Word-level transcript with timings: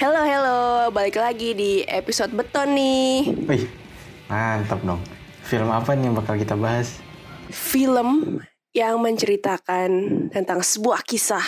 Hello, 0.00 0.24
hello. 0.24 0.88
Balik 0.96 1.20
lagi 1.20 1.52
di 1.52 1.84
episode 1.84 2.32
beton 2.32 2.72
nih. 2.72 3.36
Wih, 3.44 3.68
mantap 4.32 4.80
dong. 4.80 4.96
Film 5.44 5.68
apa 5.68 5.92
nih 5.92 6.08
yang 6.08 6.16
bakal 6.16 6.40
kita 6.40 6.56
bahas? 6.56 6.96
Film 7.52 8.40
yang 8.72 8.96
menceritakan 8.96 9.92
tentang 10.32 10.64
sebuah 10.64 11.04
kisah 11.04 11.44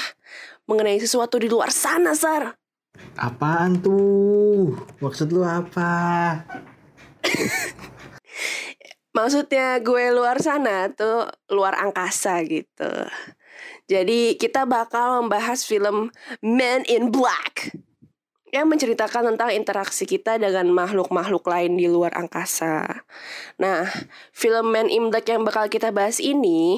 mengenai 0.68 1.00
sesuatu 1.00 1.40
di 1.40 1.48
luar 1.48 1.72
sana, 1.72 2.12
Sar. 2.12 2.52
Apaan 3.16 3.80
tuh? 3.80 4.76
Maksud 5.00 5.32
lu 5.32 5.48
apa? 5.48 6.44
Maksudnya 9.16 9.80
gue 9.80 10.12
luar 10.12 10.36
sana 10.44 10.92
tuh 10.92 11.24
luar 11.48 11.80
angkasa 11.80 12.44
gitu. 12.44 12.92
Jadi 13.88 14.36
kita 14.36 14.68
bakal 14.68 15.24
membahas 15.24 15.64
film 15.64 16.12
Men 16.44 16.84
in 16.84 17.08
Black 17.08 17.72
yang 18.52 18.68
menceritakan 18.68 19.32
tentang 19.32 19.50
interaksi 19.56 20.04
kita 20.04 20.36
dengan 20.36 20.68
makhluk-makhluk 20.68 21.40
lain 21.48 21.80
di 21.80 21.88
luar 21.88 22.12
angkasa. 22.12 23.02
Nah, 23.56 23.88
film 24.36 24.68
Men 24.68 24.92
in 24.92 25.08
Black 25.08 25.24
yang 25.32 25.42
bakal 25.42 25.72
kita 25.72 25.88
bahas 25.88 26.20
ini, 26.20 26.76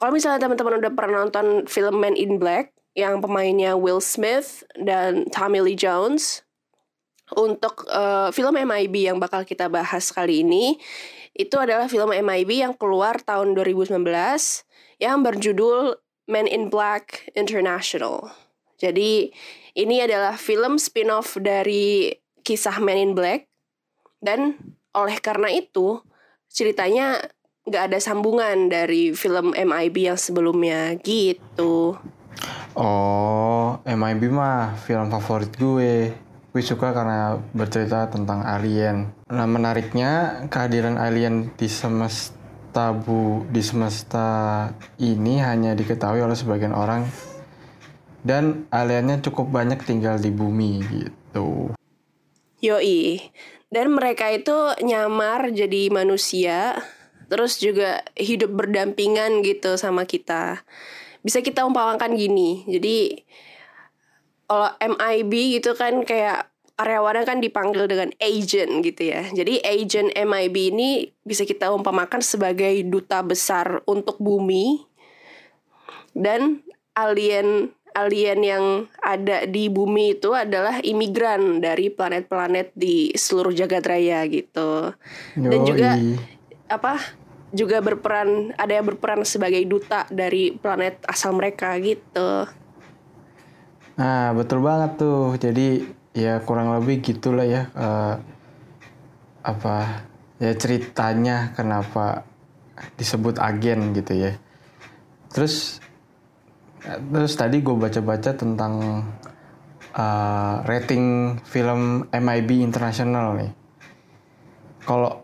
kalau 0.00 0.16
misalnya 0.16 0.40
teman-teman 0.48 0.80
udah 0.80 0.92
pernah 0.96 1.28
nonton 1.28 1.68
film 1.68 2.00
Men 2.00 2.16
in 2.16 2.40
Black 2.40 2.72
yang 2.96 3.20
pemainnya 3.20 3.76
Will 3.76 4.00
Smith 4.00 4.64
dan 4.80 5.28
Tommy 5.28 5.60
Lee 5.60 5.76
Jones, 5.76 6.48
untuk 7.36 7.88
uh, 7.88 8.28
film 8.32 8.56
MIB 8.56 9.08
yang 9.08 9.16
bakal 9.16 9.44
kita 9.44 9.68
bahas 9.72 10.12
kali 10.12 10.44
ini, 10.44 10.76
itu 11.32 11.56
adalah 11.56 11.88
film 11.88 12.12
MIB 12.12 12.60
yang 12.60 12.74
keluar 12.76 13.20
tahun 13.24 13.56
2019 13.56 14.04
yang 15.00 15.24
berjudul 15.24 15.96
Men 16.28 16.46
in 16.48 16.68
Black 16.68 17.32
International. 17.32 18.30
Jadi 18.76 19.32
ini 19.72 20.04
adalah 20.04 20.36
film 20.36 20.76
spin-off 20.76 21.40
dari 21.40 22.12
kisah 22.42 22.82
Men 22.82 22.98
in 22.98 23.12
Black 23.16 23.48
dan 24.20 24.58
oleh 24.92 25.16
karena 25.18 25.48
itu 25.48 26.00
ceritanya 26.52 27.20
nggak 27.62 27.84
ada 27.92 27.98
sambungan 28.02 28.68
dari 28.68 29.14
film 29.14 29.54
MIB 29.54 30.12
yang 30.12 30.18
sebelumnya 30.18 30.98
gitu. 31.00 31.96
Oh, 32.74 33.78
MIB 33.86 34.22
mah 34.32 34.74
film 34.82 35.08
favorit 35.08 35.52
gue. 35.56 36.12
Gue 36.52 36.60
suka 36.60 36.92
karena 36.92 37.40
bercerita 37.56 38.12
tentang 38.12 38.44
alien. 38.44 39.08
Nah 39.32 39.48
menariknya 39.48 40.44
kehadiran 40.52 41.00
alien 41.00 41.48
di 41.56 41.64
semesta 41.64 42.42
tabu 42.72 43.44
di 43.52 43.60
semesta 43.60 44.68
ini 44.96 45.38
hanya 45.44 45.76
diketahui 45.76 46.24
oleh 46.24 46.32
sebagian 46.32 46.72
orang 46.72 47.04
dan 48.22 48.70
aliennya 48.70 49.18
cukup 49.22 49.50
banyak 49.50 49.82
tinggal 49.82 50.18
di 50.18 50.30
bumi 50.30 50.82
gitu. 50.86 51.74
Yoi. 52.62 53.18
Dan 53.72 53.96
mereka 53.96 54.28
itu 54.30 54.54
nyamar 54.84 55.50
jadi 55.50 55.88
manusia, 55.88 56.76
terus 57.32 57.56
juga 57.58 58.04
hidup 58.14 58.52
berdampingan 58.52 59.40
gitu 59.42 59.80
sama 59.80 60.04
kita. 60.04 60.60
Bisa 61.24 61.40
kita 61.40 61.64
umpamakan 61.64 62.14
gini. 62.14 62.62
Jadi 62.68 63.24
kalau 64.44 64.68
MIB 64.76 65.32
gitu 65.56 65.72
kan 65.72 66.04
kayak 66.04 66.52
karyawannya 66.76 67.24
kan 67.24 67.38
dipanggil 67.40 67.88
dengan 67.88 68.12
agent 68.20 68.84
gitu 68.84 69.02
ya. 69.08 69.24
Jadi 69.32 69.64
agent 69.64 70.12
MIB 70.12 70.56
ini 70.76 71.08
bisa 71.24 71.48
kita 71.48 71.72
umpamakan 71.72 72.20
sebagai 72.20 72.84
duta 72.84 73.24
besar 73.24 73.80
untuk 73.88 74.20
bumi 74.20 74.84
dan 76.12 76.60
alien 76.92 77.72
alien 77.92 78.40
yang 78.42 78.64
ada 79.00 79.44
di 79.46 79.68
bumi 79.68 80.18
itu 80.18 80.32
adalah 80.32 80.80
imigran 80.80 81.60
dari 81.60 81.92
planet-planet 81.92 82.72
di 82.74 83.12
seluruh 83.14 83.52
jagat 83.52 83.84
raya 83.84 84.24
gitu. 84.28 84.92
Dan 85.36 85.60
juga 85.64 85.96
apa? 86.68 86.96
juga 87.52 87.84
berperan 87.84 88.56
ada 88.56 88.80
yang 88.80 88.88
berperan 88.88 89.28
sebagai 89.28 89.60
duta 89.68 90.08
dari 90.08 90.56
planet 90.56 91.04
asal 91.04 91.36
mereka 91.36 91.76
gitu. 91.84 92.48
Nah, 94.00 94.32
betul 94.32 94.64
banget 94.64 94.96
tuh. 94.96 95.36
Jadi 95.36 95.84
ya 96.16 96.40
kurang 96.44 96.72
lebih 96.76 97.00
gitulah 97.00 97.44
ya 97.44 97.68
uh, 97.72 98.16
apa 99.42 100.06
ya 100.38 100.52
ceritanya 100.54 101.56
kenapa 101.56 102.28
disebut 103.00 103.40
agen 103.40 103.96
gitu 103.96 104.12
ya 104.16 104.32
terus 105.32 105.81
terus 106.82 107.34
tadi 107.38 107.62
gue 107.62 107.76
baca-baca 107.78 108.34
tentang 108.34 109.06
uh, 109.94 110.54
rating 110.66 111.38
film 111.46 112.10
MIB 112.10 112.62
internasional 112.62 113.38
nih 113.38 113.52
kalau 114.82 115.22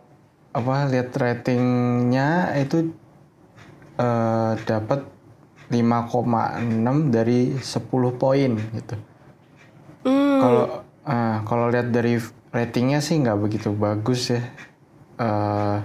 apa 0.54 0.86
lihat 0.86 1.10
ratingnya 1.18 2.54
itu 2.58 2.94
uh, 3.98 4.54
dapat 4.62 5.02
5,6 5.68 7.14
dari 7.14 7.58
10 7.58 8.22
poin 8.22 8.52
gitu 8.54 8.96
Hmm. 10.06 10.40
Kalau 10.40 10.64
uh, 11.04 11.36
kalau 11.44 11.66
lihat 11.68 11.90
dari 11.90 12.16
ratingnya 12.54 13.02
sih 13.02 13.18
nggak 13.18 13.38
begitu 13.38 13.74
bagus 13.74 14.32
ya. 14.32 14.42
Uh, 15.18 15.82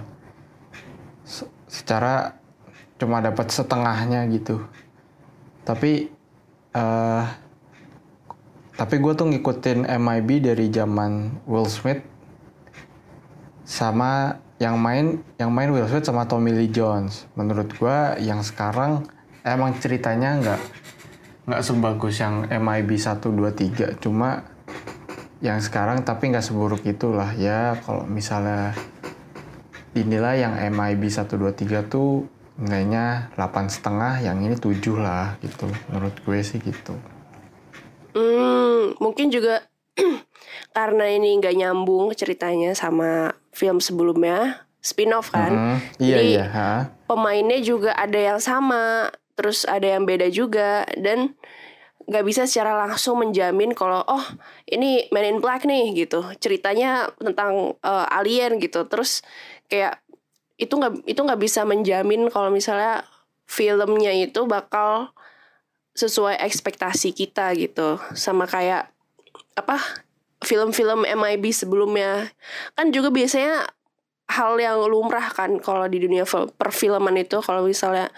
secara 1.66 2.38
cuma 2.96 3.18
dapat 3.18 3.50
setengahnya 3.50 4.24
gitu. 4.30 4.62
Tapi 5.64 6.12
uh, 6.76 7.24
tapi 8.74 8.94
gue 8.98 9.12
tuh 9.14 9.30
ngikutin 9.30 9.86
MIB 9.86 10.44
dari 10.44 10.66
zaman 10.68 11.42
Will 11.48 11.70
Smith 11.70 12.02
sama 13.64 14.36
yang 14.60 14.76
main 14.76 15.24
yang 15.40 15.50
main 15.50 15.72
Will 15.72 15.88
Smith 15.88 16.04
sama 16.04 16.28
Tommy 16.28 16.52
Lee 16.52 16.70
Jones. 16.70 17.26
Menurut 17.34 17.72
gue 17.74 17.98
yang 18.22 18.44
sekarang 18.44 19.08
emang 19.44 19.76
ceritanya 19.80 20.40
nggak 20.40 20.60
nggak 21.44 21.60
sebagus 21.60 22.24
yang 22.24 22.48
MIB 22.48 22.96
1, 22.96 23.20
2, 23.20 24.00
3 24.00 24.00
cuma 24.00 24.48
yang 25.44 25.60
sekarang 25.60 26.00
tapi 26.00 26.32
nggak 26.32 26.40
seburuk 26.40 26.80
itulah 26.88 27.36
ya 27.36 27.76
kalau 27.84 28.08
misalnya 28.08 28.72
inilah 29.92 30.40
yang 30.40 30.56
MIB 30.72 31.04
1, 31.12 31.28
2, 31.28 31.52
3 31.52 31.84
tuh 31.92 32.24
nilainya 32.58 33.34
delapan 33.34 33.66
setengah 33.66 34.22
yang 34.22 34.38
ini 34.42 34.54
7 34.54 34.70
lah 34.98 35.38
gitu. 35.42 35.66
Menurut 35.90 36.14
gue 36.22 36.38
sih 36.42 36.62
gitu. 36.62 36.94
Hmm, 38.14 38.94
mungkin 39.02 39.30
juga 39.34 39.66
karena 40.76 41.10
ini 41.10 41.34
nggak 41.38 41.56
nyambung 41.58 42.14
ceritanya 42.14 42.74
sama 42.74 43.34
film 43.50 43.82
sebelumnya 43.82 44.66
spin-off 44.84 45.32
kan. 45.32 45.50
Mm 45.50 45.58
-hmm. 45.58 45.78
iya, 45.98 46.16
jadi 46.20 46.28
iya, 46.28 46.44
ha? 46.52 46.72
pemainnya 47.08 47.58
juga 47.64 47.96
ada 47.96 48.20
yang 48.20 48.38
sama 48.38 49.10
terus 49.34 49.66
ada 49.66 49.98
yang 49.98 50.06
beda 50.06 50.30
juga 50.30 50.86
dan 50.94 51.34
nggak 52.04 52.24
bisa 52.28 52.44
secara 52.44 52.76
langsung 52.84 53.16
menjamin 53.16 53.72
kalau 53.72 54.04
oh 54.04 54.24
ini 54.68 55.08
Man 55.08 55.24
in 55.24 55.38
Black 55.40 55.64
nih 55.64 55.96
gitu. 55.96 56.20
Ceritanya 56.36 57.08
tentang 57.16 57.80
uh, 57.80 58.06
alien 58.12 58.60
gitu. 58.60 58.84
Terus 58.84 59.24
kayak 59.72 60.03
itu 60.54 60.70
nggak 60.70 61.02
itu 61.06 61.20
nggak 61.20 61.40
bisa 61.40 61.66
menjamin 61.66 62.30
kalau 62.30 62.50
misalnya 62.50 63.02
filmnya 63.44 64.14
itu 64.14 64.46
bakal 64.46 65.10
sesuai 65.94 66.42
ekspektasi 66.42 67.14
kita 67.14 67.54
gitu. 67.54 67.98
Sama 68.14 68.46
kayak 68.50 68.90
apa 69.54 69.78
film-film 70.42 71.06
MIB 71.06 71.54
sebelumnya. 71.54 72.30
Kan 72.74 72.90
juga 72.90 73.14
biasanya 73.14 73.66
hal 74.24 74.56
yang 74.56 74.80
lumrah 74.88 75.30
kan 75.30 75.60
kalau 75.62 75.86
di 75.86 76.02
dunia 76.02 76.26
perfilman 76.58 77.14
itu. 77.18 77.38
Kalau 77.42 77.66
misalnya 77.66 78.10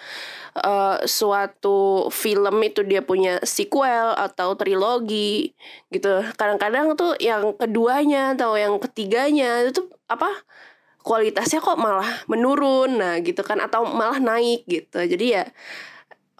uh, 0.64 1.04
suatu 1.04 2.08
film 2.08 2.56
itu 2.64 2.80
dia 2.84 3.04
punya 3.04 3.40
sequel 3.44 4.16
atau 4.16 4.56
trilogi 4.56 5.52
gitu. 5.92 6.24
Kadang-kadang 6.40 6.96
tuh 6.96 7.12
yang 7.20 7.52
keduanya 7.56 8.32
atau 8.32 8.56
yang 8.56 8.80
ketiganya 8.80 9.68
itu 9.68 9.84
apa 10.08 10.28
kualitasnya 11.06 11.62
kok 11.62 11.78
malah 11.78 12.26
menurun 12.26 12.98
nah 12.98 13.22
gitu 13.22 13.46
kan 13.46 13.62
atau 13.62 13.86
malah 13.86 14.18
naik 14.18 14.66
gitu. 14.66 14.98
Jadi 14.98 15.38
ya 15.38 15.46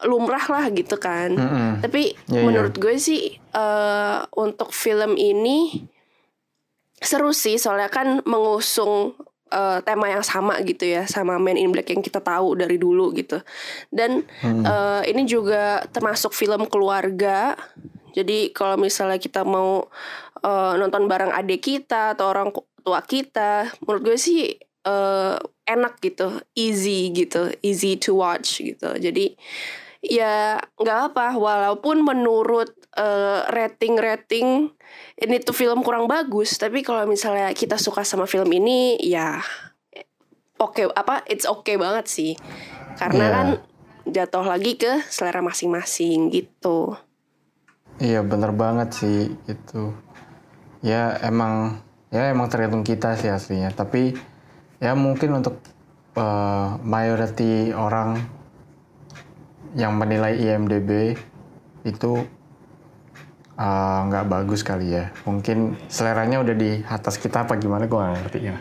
lumrah 0.03 0.43
lah 0.51 0.67
gitu 0.75 0.99
kan. 0.99 1.39
Mm 1.39 1.47
-hmm. 1.47 1.71
Tapi 1.87 2.03
yeah, 2.27 2.43
iya. 2.43 2.43
menurut 2.43 2.75
yeah. 2.75 2.83
gue 2.83 2.95
sih 2.99 3.23
uh, 3.55 4.27
untuk 4.35 4.75
film 4.75 5.15
ini 5.15 5.87
seru 6.99 7.31
sih 7.31 7.61
soalnya 7.61 7.93
kan 7.93 8.25
mengusung 8.27 9.15
uh, 9.53 9.79
tema 9.85 10.09
yang 10.09 10.25
sama 10.25 10.59
gitu 10.65 10.89
ya 10.89 11.05
sama 11.05 11.37
Men 11.37 11.61
in 11.61 11.71
Black 11.71 11.93
yang 11.93 12.01
kita 12.01 12.25
tahu 12.25 12.57
dari 12.57 12.81
dulu 12.81 13.13
gitu 13.13 13.43
dan 13.93 14.25
hmm. 14.43 14.65
uh, 14.65 15.03
ini 15.05 15.29
juga 15.29 15.85
termasuk 15.93 16.33
film 16.33 16.65
keluarga 16.67 17.55
jadi 18.17 18.51
kalau 18.57 18.81
misalnya 18.81 19.21
kita 19.21 19.45
mau 19.45 19.93
uh, 20.41 20.73
nonton 20.81 21.05
bareng 21.05 21.37
adik 21.37 21.69
kita 21.69 22.17
atau 22.17 22.33
orang 22.33 22.49
tua 22.87 23.03
kita 23.03 23.75
menurut 23.83 24.15
gue 24.15 24.19
sih 24.19 24.55
uh, 24.87 25.35
enak 25.67 25.99
gitu 25.99 26.39
easy 26.55 27.11
gitu 27.11 27.51
easy 27.67 27.99
to 27.99 28.15
watch 28.15 28.63
gitu. 28.63 28.95
Jadi 28.95 29.35
ya 30.07 30.63
nggak 30.79 31.11
apa 31.11 31.35
walaupun 31.35 32.07
menurut 32.07 32.71
uh, 32.95 33.43
rating-rating 33.51 34.71
ini 35.19 35.37
tuh 35.43 35.51
film 35.51 35.83
kurang 35.83 36.07
bagus 36.07 36.55
tapi 36.63 36.87
kalau 36.87 37.03
misalnya 37.11 37.51
kita 37.51 37.75
suka 37.75 38.07
sama 38.07 38.31
film 38.31 38.47
ini 38.55 38.95
ya 39.03 39.43
oke 40.63 40.79
okay, 40.79 40.87
apa 40.87 41.27
it's 41.27 41.43
okay 41.43 41.75
banget 41.75 42.07
sih. 42.07 42.33
Karena 42.95 43.25
yeah. 43.27 43.35
kan 43.35 43.49
jatuh 44.07 44.47
lagi 44.47 44.79
ke 44.79 45.03
selera 45.11 45.43
masing-masing 45.43 46.31
gitu. 46.31 46.95
Iya 47.99 48.23
bener 48.23 48.55
banget 48.55 48.95
sih 48.95 49.35
itu 49.51 49.91
ya 50.87 51.19
emang 51.27 51.83
ya 52.15 52.31
emang 52.31 52.47
tergantung 52.47 52.87
kita 52.87 53.19
sih 53.19 53.31
aslinya 53.31 53.75
tapi 53.75 54.15
ya 54.79 54.93
mungkin 54.95 55.43
untuk 55.43 55.59
uh, 56.17 56.81
mayority 56.83 57.73
orang 57.73 58.21
yang 59.77 59.93
menilai 60.01 60.41
IMDb 60.41 61.21
itu 61.85 62.13
eh, 63.55 63.99
nggak 64.09 64.25
uh, 64.27 64.29
bagus 64.29 64.65
kali 64.67 64.97
ya. 64.97 65.13
Mungkin 65.29 65.77
seleranya 65.87 66.43
udah 66.43 66.57
di 66.57 66.83
atas 66.83 67.21
kita 67.21 67.47
apa 67.47 67.61
gimana 67.61 67.87
gue 67.87 67.95
nggak 67.95 68.17
ngerti 68.25 68.41
ya. 68.43 68.57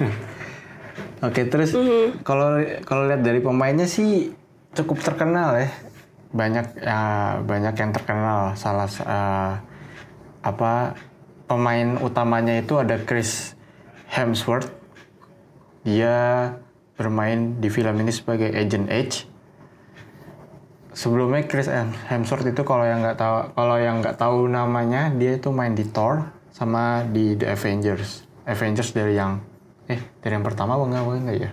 Oke 1.28 1.46
terus 1.46 1.76
mm-hmm. 1.76 2.24
kalau 2.26 2.58
mm-hmm. 2.58 2.82
kalau 2.88 3.04
lihat 3.06 3.22
dari 3.22 3.38
pemainnya 3.44 3.86
sih 3.86 4.32
cukup 4.74 5.04
terkenal 5.04 5.60
ya. 5.60 5.70
Banyak 6.32 6.66
ya 6.80 7.00
banyak 7.44 7.74
yang 7.76 7.92
terkenal. 7.92 8.56
Salah 8.58 8.88
uh, 9.04 9.52
apa 10.40 10.96
pemain 11.46 11.98
utamanya 12.02 12.58
itu 12.58 12.78
ada 12.78 12.98
Chris 13.00 13.54
Hemsworth. 14.10 14.70
Dia 15.86 16.50
bermain 16.98 17.62
di 17.62 17.70
film 17.70 17.94
ini 18.02 18.10
sebagai 18.10 18.50
Agent 18.50 18.90
H. 18.90 19.30
Sebelumnya 20.96 21.46
Chris 21.46 21.70
Hemsworth 22.10 22.46
itu 22.48 22.62
kalau 22.66 22.82
yang 22.82 23.04
nggak 23.04 23.18
tahu 23.20 23.36
kalau 23.54 23.76
yang 23.78 24.02
nggak 24.02 24.16
tahu 24.18 24.48
namanya 24.50 25.12
dia 25.14 25.38
itu 25.38 25.52
main 25.54 25.76
di 25.76 25.86
Thor 25.86 26.32
sama 26.50 27.06
di 27.06 27.38
The 27.38 27.52
Avengers. 27.52 28.26
Avengers 28.48 28.90
dari 28.96 29.14
yang 29.14 29.38
eh 29.86 30.00
dari 30.18 30.32
yang 30.34 30.46
pertama 30.46 30.74
apa 30.74 30.84
enggak 30.88 31.02
enggak 31.04 31.38
ya? 31.38 31.50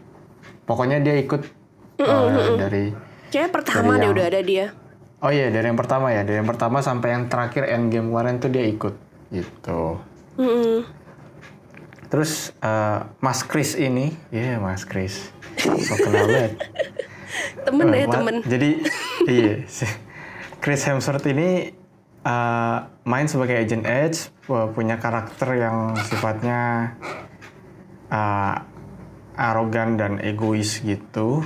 Pokoknya 0.63 0.97
dia 1.03 1.19
ikut 1.19 1.41
uh, 2.01 2.55
dari 2.55 2.95
kayak 3.29 3.51
pertama 3.51 3.99
dari 3.99 4.07
yang, 4.07 4.15
udah 4.15 4.25
ada 4.31 4.41
dia. 4.41 4.65
Oh 5.19 5.31
iya 5.31 5.51
dari 5.51 5.65
yang 5.67 5.77
pertama 5.77 6.15
ya. 6.15 6.23
Dari 6.23 6.39
yang 6.39 6.47
pertama 6.47 6.79
sampai 6.79 7.11
yang 7.11 7.23
terakhir 7.27 7.67
Endgame 7.67 8.09
kemarin 8.09 8.39
tuh 8.39 8.47
dia 8.47 8.63
ikut 8.63 8.95
gitu. 9.33 9.97
Mm 10.37 10.45
-hmm. 10.45 10.79
terus 12.13 12.53
uh, 12.61 13.09
Mas 13.17 13.41
Chris 13.41 13.73
ini 13.73 14.13
ya 14.29 14.53
yeah, 14.53 14.57
Mas 14.61 14.85
Chris. 14.85 15.33
So 15.57 15.97
kenal 15.97 16.29
banget. 16.29 16.53
Temen 17.65 17.89
uh, 17.89 17.97
ya 17.97 18.05
temen. 18.05 18.35
jadi 18.45 18.69
iya 19.25 19.65
Chris 20.61 20.85
Hemsworth 20.85 21.25
ini 21.25 21.73
uh, 22.21 22.85
main 23.03 23.25
sebagai 23.25 23.57
Agent 23.57 23.89
Edge 23.89 24.29
punya 24.45 25.01
karakter 25.01 25.57
yang 25.57 25.97
sifatnya 25.97 26.93
uh, 28.13 28.61
arogan 29.33 29.97
dan 29.97 30.21
egois 30.21 30.77
gitu. 30.85 31.41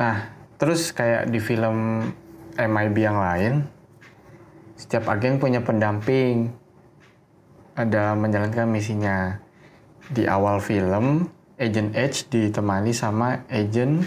Nah 0.00 0.32
terus 0.56 0.94
kayak 0.96 1.28
di 1.28 1.42
film 1.42 2.08
MIB 2.56 2.96
yang 2.96 3.18
lain 3.18 3.54
setiap 4.82 5.06
agen 5.14 5.38
punya 5.38 5.62
pendamping 5.62 6.50
ada 7.78 8.18
menjalankan 8.18 8.66
misinya 8.66 9.38
di 10.10 10.26
awal 10.26 10.58
film 10.58 11.30
Agent 11.54 11.94
H 11.94 12.26
ditemani 12.26 12.90
sama 12.90 13.46
Agent 13.46 14.02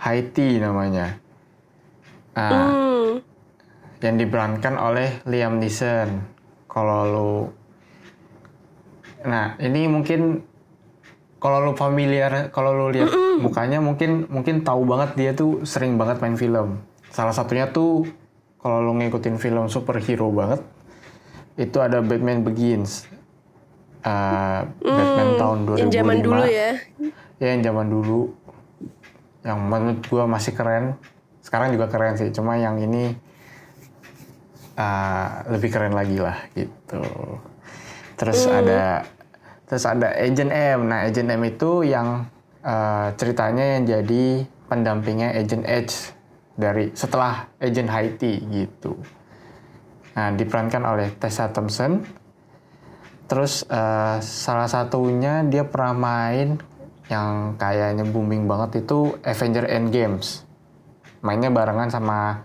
Haiti 0.00 0.56
namanya. 0.56 1.20
Nah, 2.32 2.72
mm. 2.72 3.12
yang 4.00 4.16
diperankan 4.16 4.74
oleh 4.80 5.20
Liam 5.28 5.60
Neeson. 5.60 6.32
Kalau 6.64 7.00
lu, 7.06 7.32
nah 9.28 9.54
ini 9.60 9.86
mungkin 9.86 10.42
kalau 11.38 11.60
lu 11.60 11.72
familiar, 11.76 12.48
kalau 12.50 12.72
lu 12.72 12.86
lihat 12.90 13.12
mm 13.12 13.20
-mm. 13.20 13.36
mukanya 13.44 13.78
mungkin 13.78 14.26
mungkin 14.32 14.64
tahu 14.64 14.88
banget 14.88 15.10
dia 15.14 15.30
tuh 15.36 15.62
sering 15.68 16.00
banget 16.00 16.18
main 16.24 16.40
film. 16.40 16.80
Salah 17.12 17.36
satunya 17.36 17.68
tuh 17.68 18.08
kalau 18.64 18.80
lu 18.80 18.96
ngikutin 18.96 19.36
film 19.36 19.68
superhero 19.68 20.32
banget, 20.32 20.64
itu 21.60 21.76
ada 21.84 22.00
Batman 22.00 22.40
Begins 22.40 23.04
uh, 24.04 24.60
Batman 24.78 25.28
hmm, 25.34 25.40
tahun 25.40 25.58
2005. 25.66 25.80
Yang 25.80 25.92
zaman 25.96 26.16
dulu 26.20 26.42
ya? 26.44 26.70
Ya 27.40 27.46
yang 27.56 27.62
zaman 27.64 27.86
dulu. 27.90 28.20
Yang 29.44 29.58
menurut 29.60 30.00
gue 30.04 30.24
masih 30.24 30.52
keren. 30.56 30.84
Sekarang 31.44 31.68
juga 31.72 31.86
keren 31.92 32.16
sih. 32.16 32.32
Cuma 32.32 32.56
yang 32.56 32.80
ini 32.80 33.12
uh, 34.76 35.28
lebih 35.52 35.72
keren 35.72 35.92
lagi 35.96 36.20
lah 36.20 36.48
gitu. 36.56 37.04
Terus 38.14 38.46
hmm. 38.46 38.58
ada 38.64 38.82
terus 39.64 39.84
ada 39.88 40.08
Agent 40.14 40.52
M. 40.52 40.88
Nah 40.88 41.08
Agent 41.08 41.28
M 41.28 41.42
itu 41.44 41.84
yang 41.84 42.28
uh, 42.62 43.08
ceritanya 43.16 43.76
yang 43.76 43.82
jadi 43.84 44.24
pendampingnya 44.68 45.36
Agent 45.36 45.68
H 45.68 46.13
dari 46.54 46.94
setelah 46.94 47.50
Agent 47.58 47.90
Haiti 47.90 48.38
gitu. 48.50 48.94
Nah 50.14 50.30
diperankan 50.34 50.82
oleh 50.86 51.10
Tessa 51.18 51.50
Thompson 51.50 52.24
Terus 53.24 53.64
uh, 53.72 54.20
salah 54.20 54.68
satunya 54.68 55.40
dia 55.48 55.64
pernah 55.64 55.96
main 55.96 56.60
yang 57.08 57.56
kayaknya 57.56 58.04
booming 58.04 58.44
banget 58.44 58.84
itu 58.84 59.16
Avenger 59.24 59.64
Endgames. 59.68 60.44
Mainnya 61.24 61.48
barengan 61.48 61.88
sama 61.88 62.44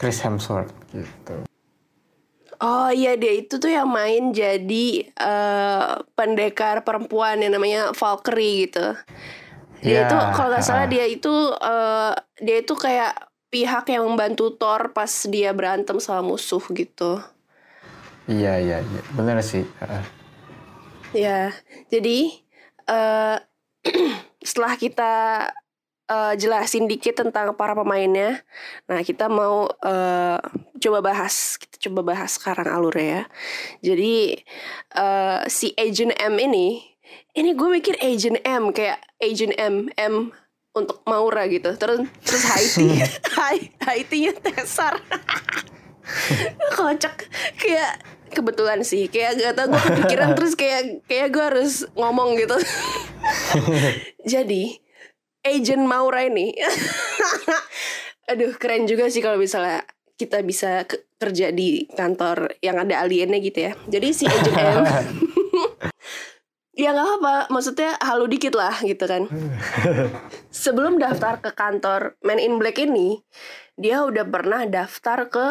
Chris 0.00 0.24
Hemsworth 0.24 0.72
gitu. 0.96 1.44
Oh 2.64 2.88
iya 2.88 3.20
dia 3.20 3.36
itu 3.36 3.60
tuh 3.60 3.68
yang 3.68 3.92
main 3.92 4.32
jadi 4.32 5.12
uh, 5.20 6.00
pendekar 6.16 6.80
perempuan 6.80 7.44
yang 7.44 7.52
namanya 7.52 7.92
Valkyrie 7.92 8.64
gitu. 8.64 8.96
Dia 9.84 9.92
yeah, 9.92 10.04
itu 10.08 10.16
kalau 10.32 10.48
nggak 10.56 10.64
salah 10.64 10.88
uh, 10.88 10.90
dia 10.90 11.04
itu 11.04 11.34
uh, 11.60 12.16
dia 12.40 12.64
itu 12.64 12.72
kayak 12.72 13.12
pihak 13.54 13.86
yang 13.86 14.02
membantu 14.02 14.50
Thor 14.58 14.90
pas 14.90 15.06
dia 15.30 15.54
berantem 15.54 16.02
sama 16.02 16.34
musuh 16.34 16.62
gitu. 16.74 17.22
Iya 18.26 18.58
iya 18.58 18.78
iya 18.82 19.02
benar 19.14 19.38
sih. 19.46 19.62
Uh. 19.78 20.02
Ya 21.14 21.54
jadi 21.86 22.34
uh, 22.90 23.38
setelah 24.48 24.74
kita 24.74 25.12
uh, 26.10 26.34
jelasin 26.34 26.90
dikit 26.90 27.22
tentang 27.22 27.54
para 27.54 27.78
pemainnya, 27.78 28.42
nah 28.90 29.06
kita 29.06 29.30
mau 29.30 29.70
uh, 29.70 30.38
coba 30.82 30.98
bahas 30.98 31.54
kita 31.54 31.88
coba 31.88 32.10
bahas 32.10 32.34
sekarang 32.34 32.66
alurnya 32.66 33.06
ya. 33.06 33.22
Jadi 33.94 34.42
uh, 34.98 35.46
si 35.46 35.70
Agent 35.78 36.10
M 36.18 36.42
ini, 36.42 36.82
ini 37.38 37.54
gue 37.54 37.68
mikir 37.70 37.94
Agent 38.02 38.42
M 38.42 38.74
kayak 38.74 38.98
Agent 39.22 39.54
M 39.54 39.86
M 39.94 40.34
untuk 40.74 41.00
Maura 41.06 41.46
gitu. 41.46 41.70
Terus 41.78 42.04
terus 42.20 42.44
Haiti, 42.50 43.00
Haiti-nya 43.86 44.34
Tesar. 44.36 44.98
kocak. 46.76 47.30
Kayak 47.56 48.02
kebetulan 48.34 48.82
sih. 48.82 49.08
Kayak 49.08 49.40
gak 49.40 49.54
tau 49.56 49.66
gue 49.72 49.80
kepikiran 49.80 50.34
terus 50.36 50.52
kayak 50.58 51.06
kayak 51.06 51.32
gue 51.32 51.44
harus 51.44 51.86
ngomong 51.94 52.36
gitu. 52.36 52.58
Jadi 54.34 54.82
agent 55.46 55.86
Maura 55.86 56.26
ini. 56.26 56.52
Aduh 58.30 58.52
keren 58.58 58.90
juga 58.90 59.08
sih 59.08 59.22
kalau 59.22 59.38
misalnya 59.38 59.86
kita 60.14 60.40
bisa 60.42 60.84
kerja 61.20 61.50
di 61.50 61.88
kantor 61.90 62.58
yang 62.60 62.82
ada 62.82 63.00
aliennya 63.06 63.38
gitu 63.40 63.70
ya. 63.70 63.72
Jadi 63.88 64.08
si 64.12 64.24
agent 64.26 64.58
M 64.58 64.84
ya 66.74 66.90
nggak 66.90 67.10
apa 67.22 67.34
maksudnya 67.54 67.94
halu 68.02 68.26
dikit 68.26 68.58
lah 68.58 68.74
gitu 68.82 69.06
kan 69.06 69.30
sebelum 70.50 70.98
daftar 70.98 71.38
ke 71.38 71.54
kantor 71.54 72.18
Man 72.26 72.42
in 72.42 72.58
Black 72.58 72.82
ini 72.82 73.22
dia 73.78 74.02
udah 74.02 74.26
pernah 74.26 74.66
daftar 74.66 75.30
ke 75.30 75.46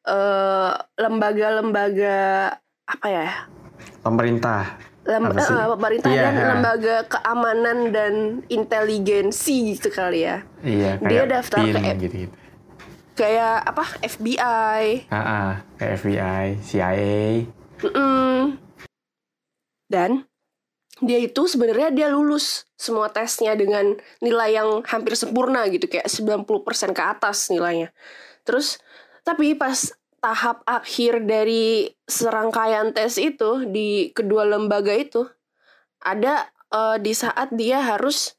Eh, 0.00 0.72
lembaga-lembaga 0.96 2.18
uh, 2.56 2.88
apa 2.88 3.06
ya? 3.06 3.28
Pemerintah. 4.00 4.80
Lem 5.04 5.28
uh, 5.28 5.76
pemerintah 5.76 6.12
yeah. 6.12 6.32
dan 6.32 6.34
lembaga 6.56 6.96
keamanan 7.08 7.78
dan 7.92 8.14
inteligensi 8.48 9.76
gitu 9.76 9.92
kali 9.92 10.24
ya. 10.24 10.40
Iya. 10.64 10.96
Dia 11.04 11.28
daftar 11.28 11.68
ke 11.68 11.80
gitu, 12.00 12.16
gitu. 12.26 12.36
Kayak 13.12 13.68
apa? 13.68 13.84
FBI. 14.00 15.12
Ah, 15.12 15.20
uh, 15.20 15.50
kayak 15.76 15.92
FBI, 16.00 16.46
CIA. 16.64 17.44
Mm 17.84 17.92
-mm. 17.92 18.36
Dan 19.84 20.24
dia 21.00 21.18
itu 21.20 21.48
sebenarnya 21.48 21.90
dia 21.92 22.08
lulus 22.12 22.68
semua 22.76 23.08
tesnya 23.08 23.56
dengan 23.56 23.96
nilai 24.20 24.56
yang 24.56 24.84
hampir 24.84 25.16
sempurna 25.16 25.64
gitu 25.72 25.88
kayak 25.88 26.08
90% 26.08 26.96
ke 26.96 27.02
atas 27.02 27.48
nilainya. 27.48 27.92
Terus 28.44 28.80
tapi 29.24 29.56
pas 29.56 29.92
tahap 30.20 30.60
akhir 30.68 31.24
dari 31.24 31.88
serangkaian 32.04 32.92
tes 32.92 33.16
itu 33.16 33.64
di 33.64 34.12
kedua 34.12 34.44
lembaga 34.44 34.92
itu 34.92 35.24
ada 36.04 36.48
uh, 36.72 36.96
di 37.00 37.16
saat 37.16 37.52
dia 37.56 37.80
harus 37.80 38.36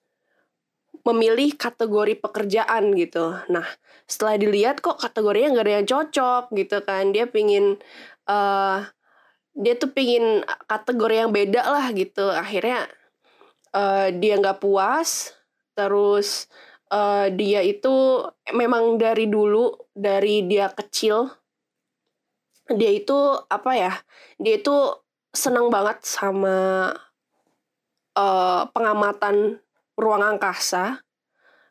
memilih 1.01 1.57
kategori 1.57 2.21
pekerjaan 2.21 2.93
gitu. 2.93 3.33
Nah, 3.49 3.65
setelah 4.05 4.37
dilihat 4.37 4.85
kok 4.85 5.01
kategorinya 5.01 5.57
nggak 5.57 5.65
ada 5.65 5.73
yang 5.81 5.87
cocok 5.89 6.43
gitu 6.53 6.77
kan. 6.85 7.09
Dia 7.09 7.25
pingin 7.25 7.81
uh, 8.29 8.85
dia 9.55 9.75
tuh 9.75 9.91
pingin 9.91 10.43
kategori 10.67 11.27
yang 11.27 11.31
beda 11.31 11.61
lah 11.65 11.85
gitu. 11.91 12.31
Akhirnya 12.31 12.87
uh, 13.75 14.11
dia 14.15 14.39
nggak 14.39 14.63
puas, 14.63 15.35
terus 15.75 16.47
uh, 16.91 17.27
dia 17.31 17.63
itu 17.63 18.25
memang 18.51 18.99
dari 18.99 19.27
dulu 19.27 19.75
dari 19.95 20.47
dia 20.47 20.71
kecil 20.71 21.41
dia 22.75 22.91
itu 22.91 23.17
apa 23.51 23.71
ya? 23.75 23.93
Dia 24.39 24.59
itu 24.59 24.75
senang 25.31 25.71
banget 25.71 26.03
sama 26.03 26.91
uh, 28.15 28.61
pengamatan 28.71 29.59
ruang 29.95 30.23
angkasa. 30.23 31.03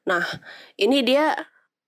Nah, 0.09 0.25
ini 0.81 1.05
dia 1.05 1.37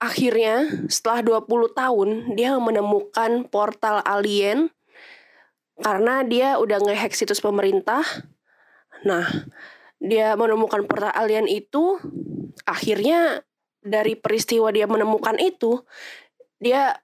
akhirnya 0.03 0.67
setelah 0.91 1.45
20 1.45 1.79
tahun 1.79 2.09
dia 2.35 2.59
menemukan 2.59 3.47
portal 3.47 4.03
alien 4.03 4.75
karena 5.83 6.23
dia 6.23 6.57
udah 6.57 6.79
ngehack 6.81 7.13
situs 7.13 7.43
pemerintah. 7.43 8.07
Nah, 9.03 9.27
dia 9.99 10.35
menemukan 10.39 10.87
portal 10.87 11.15
alien 11.15 11.51
itu 11.51 11.99
akhirnya 12.67 13.43
dari 13.83 14.15
peristiwa 14.15 14.71
dia 14.71 14.87
menemukan 14.87 15.35
itu 15.43 15.83
dia 16.63 16.95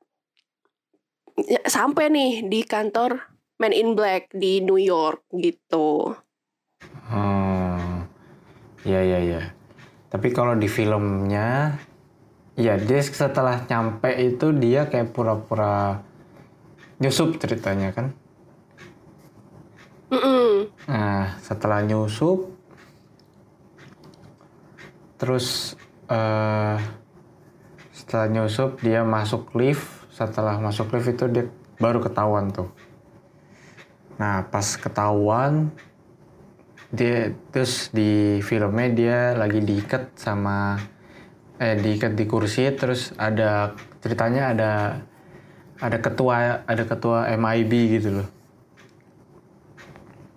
sampai 1.67 2.11
nih 2.11 2.47
di 2.47 2.63
kantor 2.63 3.19
Man 3.59 3.75
in 3.75 3.99
Black 3.99 4.31
di 4.31 4.63
New 4.63 4.79
York 4.79 5.27
gitu. 5.35 6.15
Hmm. 7.11 8.07
Ya 8.87 9.03
ya 9.03 9.19
ya. 9.19 9.43
Tapi 10.09 10.31
kalau 10.31 10.55
di 10.55 10.71
filmnya 10.71 11.75
ya 12.55 12.79
dia 12.79 13.03
setelah 13.03 13.67
nyampe 13.67 14.15
itu 14.15 14.55
dia 14.55 14.87
kayak 14.87 15.11
pura-pura 15.11 16.03
nyusup 17.03 17.39
ceritanya 17.43 17.91
kan. 17.91 18.15
Mm 20.09 20.21
-mm. 20.21 20.53
Nah, 20.89 21.37
setelah 21.45 21.85
nyusup 21.85 22.49
terus 25.19 25.77
uh, 26.09 26.81
setelah 27.93 28.27
nyusup 28.31 28.81
dia 28.81 29.05
masuk 29.05 29.53
lift, 29.59 29.85
setelah 30.15 30.57
masuk 30.63 30.89
lift 30.97 31.13
itu 31.13 31.29
dia 31.29 31.45
baru 31.77 32.01
ketahuan 32.01 32.49
tuh. 32.49 32.73
Nah, 34.17 34.49
pas 34.49 34.65
ketahuan 34.65 35.69
dia 36.89 37.37
terus 37.53 37.93
di 37.93 38.41
filmnya 38.41 38.89
dia 38.89 39.19
lagi 39.37 39.61
diikat 39.61 40.17
sama 40.17 40.81
eh 41.61 41.77
diikat 41.77 42.17
di 42.17 42.25
kursi 42.25 42.65
terus 42.73 43.13
ada 43.21 43.77
ceritanya 44.01 44.57
ada 44.57 44.73
ada 45.85 45.99
ketua 46.01 46.65
ada 46.65 46.85
ketua 46.89 47.29
MIB 47.37 47.73
gitu 48.01 48.23
loh. 48.23 48.38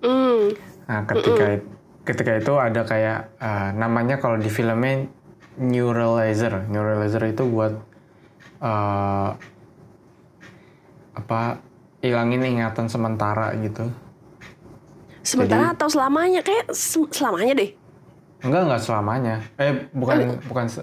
Mm. 0.02 0.58
Nah 0.90 1.00
ketika 1.08 1.46
mm 1.58 1.80
ketika 2.02 2.42
itu 2.42 2.54
ada 2.58 2.82
kayak 2.82 3.20
uh, 3.38 3.70
namanya 3.78 4.18
kalau 4.18 4.42
di 4.42 4.50
filmnya 4.50 5.06
neuralizer 5.62 6.66
neuralizer 6.66 7.22
itu 7.30 7.46
buat 7.46 7.78
uh, 8.58 9.38
apa 11.14 11.62
ilangin 12.02 12.42
ingatan 12.42 12.90
sementara 12.90 13.54
gitu. 13.62 13.86
Sementara 15.22 15.70
Jadi, 15.70 15.76
atau 15.78 15.88
selamanya 15.94 16.42
kayak 16.42 16.74
selamanya 17.14 17.54
deh. 17.62 17.72
Enggak 18.42 18.62
enggak 18.66 18.82
selamanya. 18.82 19.36
Eh 19.62 19.86
bukan 19.94 20.18
eh. 20.18 20.40
bukan 20.50 20.66
se, 20.66 20.82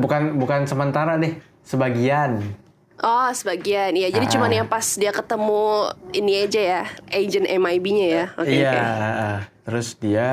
bukan 0.00 0.40
bukan 0.40 0.60
sementara 0.64 1.20
deh, 1.20 1.36
sebagian. 1.60 2.40
Oh, 3.00 3.30
sebagian. 3.32 3.96
Iya, 3.96 4.12
jadi 4.12 4.26
ah. 4.28 4.32
cuman 4.36 4.50
yang 4.52 4.68
pas 4.68 4.84
dia 4.96 5.12
ketemu 5.12 5.88
ini 6.12 6.32
aja 6.44 6.60
ya, 6.60 6.82
agent 7.08 7.48
MIB-nya 7.48 8.06
ya. 8.06 8.24
Okay, 8.36 8.60
iya, 8.60 8.72
okay. 8.72 9.36
terus 9.64 9.88
dia 9.96 10.28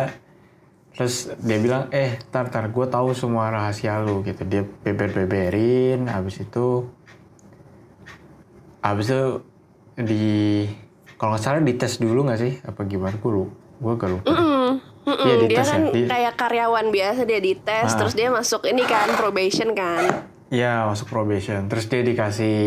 terus 0.92 1.30
dia 1.40 1.58
bilang, 1.62 1.88
"Eh, 1.94 2.18
tar 2.34 2.50
tar 2.52 2.68
gue 2.68 2.86
tahu 2.90 3.16
semua 3.16 3.48
rahasia 3.54 4.02
lu." 4.04 4.26
gitu. 4.26 4.44
Dia 4.44 4.66
beber-beberin, 4.66 6.12
habis 6.12 6.44
itu 6.44 6.90
habis 8.82 9.12
itu 9.12 9.24
di 9.98 10.64
kalau 11.18 11.34
nggak 11.34 11.44
salah 11.44 11.62
dites 11.66 11.98
dulu 11.98 12.30
nggak 12.30 12.40
sih 12.40 12.54
apa 12.62 12.86
gimana 12.86 13.18
gue 13.18 13.32
lu 13.34 13.50
gue 13.78 13.94
gak 13.98 14.10
lupa 14.10 14.30
mm 14.30 14.38
-mm. 14.38 14.70
Mm 15.08 15.16
-mm. 15.16 15.28
Iya, 15.28 15.36
dia 15.50 15.64
kan 15.64 15.82
ya. 15.90 16.08
kayak 16.10 16.34
karyawan 16.38 16.88
biasa 16.94 17.22
dia 17.26 17.40
dites 17.42 17.90
ah. 17.94 17.98
terus 17.98 18.14
dia 18.14 18.30
masuk 18.30 18.62
ini 18.70 18.84
kan 18.86 19.10
probation 19.18 19.74
kan 19.74 20.30
Iya 20.48 20.88
masuk 20.88 21.12
probation 21.12 21.68
terus 21.68 21.92
dia 21.92 22.01
dikasih 22.08 22.58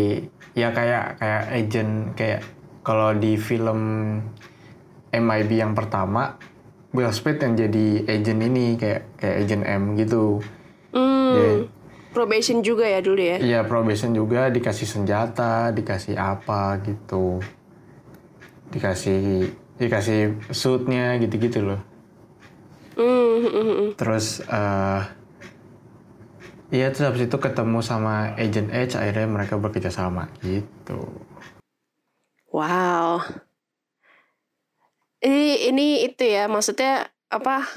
ya 0.53 0.69
kayak 0.75 1.17
kayak 1.17 1.43
agent 1.49 1.93
kayak 2.13 2.41
kalau 2.85 3.13
di 3.17 3.37
film 3.37 3.79
MIB 5.11 5.51
yang 5.57 5.73
pertama 5.73 6.37
Will 6.91 7.11
Smith 7.15 7.39
yang 7.39 7.55
jadi 7.55 8.03
agent 8.03 8.41
ini 8.43 8.75
kayak 8.75 9.15
kayak 9.15 9.35
agent 9.47 9.63
M 9.63 9.95
gitu. 9.95 10.43
Mm. 10.91 11.31
Dia, 11.31 11.51
probation 12.11 12.59
juga 12.59 12.83
ya 12.83 12.99
dulu 12.99 13.21
ya? 13.23 13.37
Iya 13.39 13.59
probation 13.63 14.11
juga 14.11 14.51
dikasih 14.51 14.83
senjata, 14.83 15.71
dikasih 15.71 16.19
apa 16.19 16.83
gitu, 16.83 17.39
dikasih 18.75 19.55
dikasih 19.79 20.51
suitnya 20.51 21.15
gitu-gitu 21.23 21.63
loh. 21.63 21.81
Mm. 22.99 23.95
Terus 23.95 24.43
uh, 24.51 25.07
iya 26.71 26.89
terus 26.89 27.11
habis 27.11 27.27
itu 27.27 27.37
ketemu 27.37 27.83
sama 27.83 28.33
agent 28.39 28.71
H 28.71 28.95
akhirnya 28.95 29.27
mereka 29.27 29.59
bekerja 29.59 29.91
sama 29.91 30.31
gitu. 30.41 31.03
Wow. 32.51 33.23
Ini 35.21 35.69
ini 35.71 36.07
itu 36.07 36.23
ya 36.25 36.47
maksudnya 36.47 37.11
apa? 37.27 37.67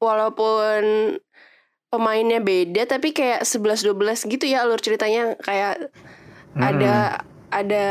Walaupun 0.00 1.14
pemainnya 1.92 2.42
beda 2.42 2.90
tapi 2.90 3.14
kayak 3.14 3.46
11 3.46 3.86
12 3.86 4.26
gitu 4.26 4.44
ya 4.50 4.66
alur 4.66 4.82
ceritanya 4.82 5.38
kayak 5.38 5.94
hmm. 6.58 6.60
ada 6.60 7.22
ada 7.54 7.86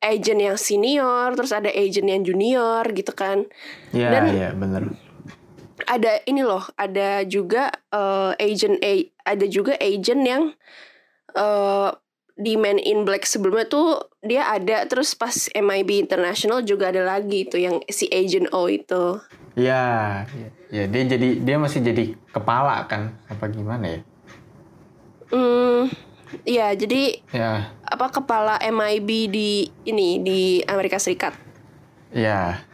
agent 0.00 0.40
yang 0.40 0.56
senior 0.56 1.36
terus 1.36 1.52
ada 1.52 1.68
agent 1.68 2.08
yang 2.08 2.22
junior 2.24 2.86
gitu 2.94 3.12
kan. 3.12 3.44
Iya, 3.92 4.24
iya 4.32 4.48
bener 4.56 5.07
ada 5.86 6.18
ini 6.26 6.42
loh, 6.42 6.64
ada 6.74 7.22
juga 7.22 7.70
uh, 7.94 8.34
agent 8.40 8.82
a, 8.82 9.06
ada 9.22 9.46
juga 9.46 9.78
agent 9.78 10.22
yang 10.26 10.42
uh, 11.38 11.94
di 12.38 12.54
Man 12.54 12.78
in 12.78 13.02
Black 13.02 13.26
sebelumnya 13.26 13.66
tuh 13.66 13.98
dia 14.22 14.46
ada 14.46 14.86
terus 14.86 15.14
pas 15.18 15.50
MIB 15.54 16.06
International 16.06 16.62
juga 16.62 16.94
ada 16.94 17.02
lagi 17.02 17.46
itu 17.46 17.58
yang 17.58 17.82
si 17.90 18.06
agent 18.14 18.50
O 18.54 18.70
itu. 18.70 19.18
Ya, 19.58 20.22
ya 20.70 20.86
dia 20.86 21.02
jadi 21.02 21.42
dia 21.42 21.56
masih 21.58 21.82
jadi 21.82 22.14
kepala 22.30 22.86
kan 22.86 23.18
apa 23.26 23.50
gimana 23.50 23.98
ya? 23.98 24.00
Hmm, 25.34 25.90
ya 26.46 26.70
jadi 26.78 27.20
ya. 27.34 27.74
apa 27.82 28.06
kepala 28.14 28.62
MIB 28.62 29.10
di 29.28 29.50
ini 29.82 30.22
di 30.22 30.40
Amerika 30.62 31.02
Serikat? 31.02 31.34
Ya. 32.14 32.67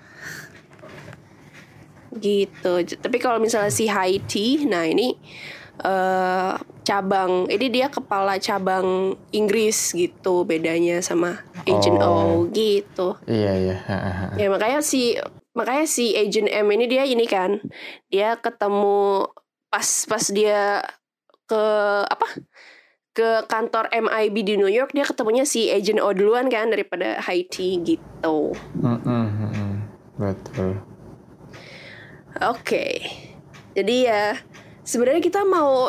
Gitu. 2.18 2.72
Tapi 2.98 3.16
kalau 3.18 3.42
misalnya 3.42 3.70
si 3.70 3.90
Haiti, 3.90 4.66
nah 4.66 4.86
ini 4.86 5.14
uh, 5.82 6.54
cabang 6.84 7.48
ini 7.48 7.66
dia 7.72 7.88
kepala 7.90 8.38
cabang 8.38 9.18
Inggris 9.32 9.96
gitu 9.96 10.44
bedanya 10.46 11.00
sama 11.00 11.42
agent 11.66 11.98
oh. 11.98 12.46
O 12.46 12.52
gitu. 12.52 13.18
Iya 13.26 13.52
iya. 13.58 13.76
ya 14.38 14.46
makanya 14.52 14.84
si 14.84 15.18
makanya 15.56 15.88
si 15.88 16.14
agent 16.14 16.46
M 16.52 16.68
ini 16.70 16.86
dia 16.86 17.02
ini 17.08 17.26
kan 17.26 17.58
dia 18.12 18.38
ketemu 18.38 19.26
pas 19.72 19.88
pas 20.06 20.24
dia 20.30 20.84
ke 21.50 21.64
apa 22.06 22.28
ke 23.14 23.46
kantor 23.46 23.86
MIB 23.94 24.36
di 24.42 24.54
New 24.58 24.70
York 24.70 24.90
dia 24.90 25.06
ketemunya 25.06 25.46
si 25.46 25.70
agent 25.70 26.02
O 26.02 26.10
duluan 26.10 26.50
kan 26.50 26.70
daripada 26.70 27.22
Haiti 27.22 27.78
gitu. 27.82 28.52
Mm 28.82 28.98
-mm, 28.98 29.70
betul. 30.18 30.93
Oke, 32.44 32.60
okay. 32.60 32.92
jadi 33.72 33.96
ya 34.04 34.24
sebenarnya 34.84 35.22
kita 35.24 35.48
mau 35.48 35.88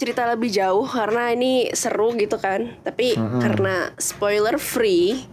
cerita 0.00 0.24
lebih 0.24 0.48
jauh 0.48 0.88
karena 0.88 1.36
ini 1.36 1.68
seru 1.76 2.16
gitu 2.16 2.40
kan. 2.40 2.80
Tapi 2.80 3.20
mm 3.20 3.20
-hmm. 3.20 3.40
karena 3.44 3.74
spoiler 4.00 4.56
free, 4.56 5.28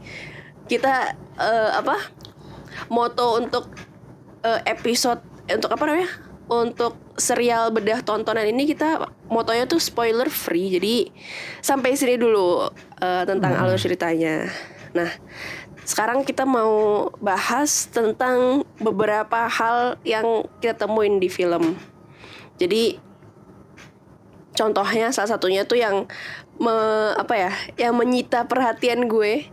kita 0.67 1.15
uh, 1.39 1.71
apa 1.79 1.95
moto 2.91 3.39
untuk 3.39 3.71
uh, 4.43 4.59
episode 4.67 5.23
untuk 5.47 5.71
apa 5.71 5.83
namanya 5.87 6.11
untuk 6.47 6.95
serial 7.19 7.71
bedah 7.75 8.03
tontonan 8.03 8.47
ini 8.47 8.67
kita 8.67 9.03
motonya 9.27 9.67
tuh 9.67 9.83
spoiler 9.83 10.31
free 10.31 10.71
jadi 10.79 11.11
sampai 11.59 11.97
sini 11.99 12.15
dulu 12.15 12.71
uh, 13.03 13.23
tentang 13.27 13.51
hmm. 13.55 13.61
alur 13.63 13.79
ceritanya 13.79 14.47
nah 14.95 15.11
sekarang 15.87 16.27
kita 16.27 16.43
mau 16.43 17.07
bahas 17.23 17.87
tentang 17.87 18.67
beberapa 18.83 19.47
hal 19.47 19.95
yang 20.03 20.43
kita 20.59 20.83
temuin 20.83 21.23
di 21.23 21.31
film. 21.31 21.79
Jadi 22.59 22.99
contohnya 24.51 25.15
salah 25.15 25.31
satunya 25.31 25.63
tuh 25.63 25.79
yang 25.79 26.03
me, 26.59 26.75
apa 27.15 27.33
ya 27.39 27.51
yang 27.79 27.95
menyita 27.95 28.43
perhatian 28.51 29.07
gue. 29.07 29.47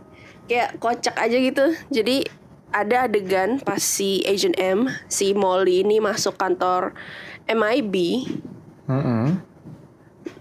Kayak 0.51 0.75
kocak 0.83 1.15
aja 1.15 1.37
gitu. 1.39 1.71
Jadi 1.87 2.27
ada 2.75 3.07
adegan 3.07 3.63
pas 3.63 3.79
si 3.79 4.19
Agent 4.27 4.59
M 4.59 4.91
si 5.07 5.31
Molly 5.31 5.87
ini 5.87 6.03
masuk 6.03 6.35
kantor 6.35 6.91
MIB 7.47 7.95
Mm-mm. 8.91 9.39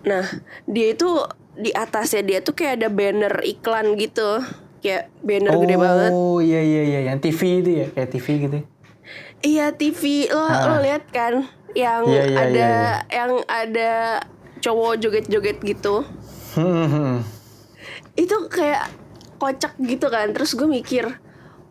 nah 0.02 0.24
dia 0.66 0.86
itu 0.90 1.22
di 1.54 1.70
atasnya 1.70 2.26
dia 2.26 2.38
tuh 2.42 2.58
kayak 2.58 2.82
ada 2.82 2.88
banner 2.90 3.38
iklan 3.46 3.94
gitu 3.94 4.42
kayak 4.84 5.08
banner 5.24 5.56
gede 5.56 5.76
banget 5.80 6.10
Oh 6.12 6.44
iya 6.44 6.60
iya 6.60 6.82
iya 6.84 7.00
yang 7.08 7.18
TV 7.24 7.64
itu 7.64 7.70
ya 7.80 7.86
kayak 7.88 8.08
TV 8.12 8.26
gitu. 8.44 8.58
Iya 9.40 9.72
TV 9.72 10.28
lo 10.28 10.44
lo 10.44 10.76
lihat 10.84 11.08
kan 11.08 11.48
yang 11.72 12.04
Iya, 12.06 12.22
iya, 12.28 12.38
ada 12.38 12.52
iya, 12.52 12.92
yang 13.08 13.32
ada 13.48 13.92
cowok 14.60 15.00
joget-joget 15.00 15.58
gitu. 15.64 16.04
Hmm. 16.54 17.24
Itu 18.14 18.46
kayak 18.52 18.92
kocak 19.40 19.72
gitu 19.80 20.06
kan. 20.12 20.36
Terus 20.36 20.52
gue 20.52 20.68
mikir 20.68 21.08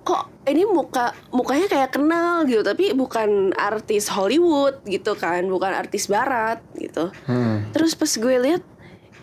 kok 0.03 0.27
ini 0.43 0.67
muka 0.67 1.15
mukanya 1.31 1.71
kayak 1.71 1.95
kenal 1.95 2.43
gitu 2.43 2.59
tapi 2.59 2.91
bukan 2.91 3.55
artis 3.55 4.11
Hollywood 4.11 4.83
gitu 4.83 5.15
kan, 5.15 5.47
bukan 5.47 5.71
artis 5.71 6.11
barat 6.11 6.59
gitu. 6.75 7.13
Hmm. 7.29 7.69
Terus 7.71 7.95
pas 7.95 8.11
gue 8.11 8.35
lihat 8.41 8.63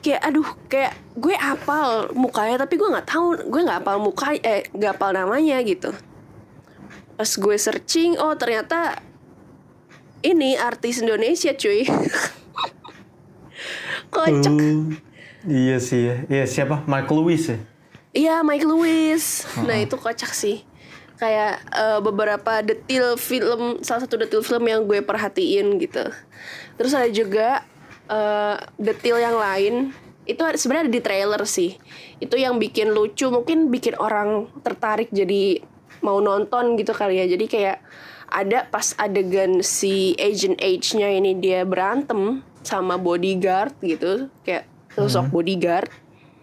kayak 0.00 0.20
aduh 0.24 0.48
kayak 0.66 0.96
gue 1.16 1.36
apal 1.36 2.08
mukanya 2.16 2.64
tapi 2.64 2.80
gue 2.80 2.88
nggak 2.88 3.08
tahu 3.08 3.36
gue 3.48 3.60
nggak 3.60 3.80
apal 3.84 3.96
muka 4.00 4.32
eh 4.40 4.64
nggak 4.72 4.96
apal 4.96 5.12
namanya 5.12 5.60
gitu. 5.60 5.92
Pas 7.20 7.28
gue 7.28 7.56
searching 7.60 8.16
oh 8.16 8.32
ternyata 8.36 9.04
ini 10.24 10.56
artis 10.56 11.04
Indonesia 11.04 11.52
cuy. 11.52 11.84
Kocak. 14.14 14.50
Oh, 14.50 14.90
iya 15.46 15.78
sih 15.78 16.10
ya. 16.10 16.16
Iya 16.26 16.44
siapa? 16.48 16.82
Mark 16.88 17.06
Lewis 17.12 17.46
ya. 17.46 17.58
iya 18.10 18.34
Mike 18.42 18.66
Lewis. 18.66 19.46
Nah 19.62 19.78
itu 19.78 19.94
kocak 19.94 20.34
sih. 20.34 20.66
Kayak 21.14 21.62
eh, 21.70 22.00
beberapa 22.02 22.58
detil 22.64 23.14
film 23.14 23.78
salah 23.86 24.02
satu 24.02 24.18
detil 24.18 24.42
film 24.42 24.66
yang 24.66 24.82
gue 24.82 24.98
perhatiin 24.98 25.78
gitu. 25.78 26.10
Terus 26.74 26.90
ada 26.90 27.06
juga 27.12 27.62
eh, 28.10 28.56
detil 28.76 29.16
yang 29.22 29.38
lain 29.38 29.74
itu 30.28 30.42
sebenarnya 30.42 30.86
ada 30.86 30.94
di 30.94 31.02
trailer 31.02 31.42
sih. 31.48 31.74
Itu 32.22 32.36
yang 32.36 32.60
bikin 32.62 32.92
lucu 32.94 33.30
mungkin 33.32 33.72
bikin 33.72 33.98
orang 33.98 34.50
tertarik 34.62 35.10
jadi 35.10 35.62
mau 36.04 36.22
nonton 36.22 36.78
gitu 36.78 36.92
kali 36.94 37.18
ya. 37.18 37.26
Jadi 37.26 37.46
kayak 37.50 37.78
ada 38.30 38.68
pas 38.70 38.94
adegan 38.94 39.58
si 39.64 40.14
Agent 40.14 40.62
H-nya 40.62 41.10
ini 41.10 41.34
dia 41.34 41.66
berantem 41.66 42.46
sama 42.62 42.94
bodyguard 42.94 43.74
gitu 43.82 44.30
kayak 44.46 44.70
sosok 44.94 45.30
bodyguard. 45.34 45.90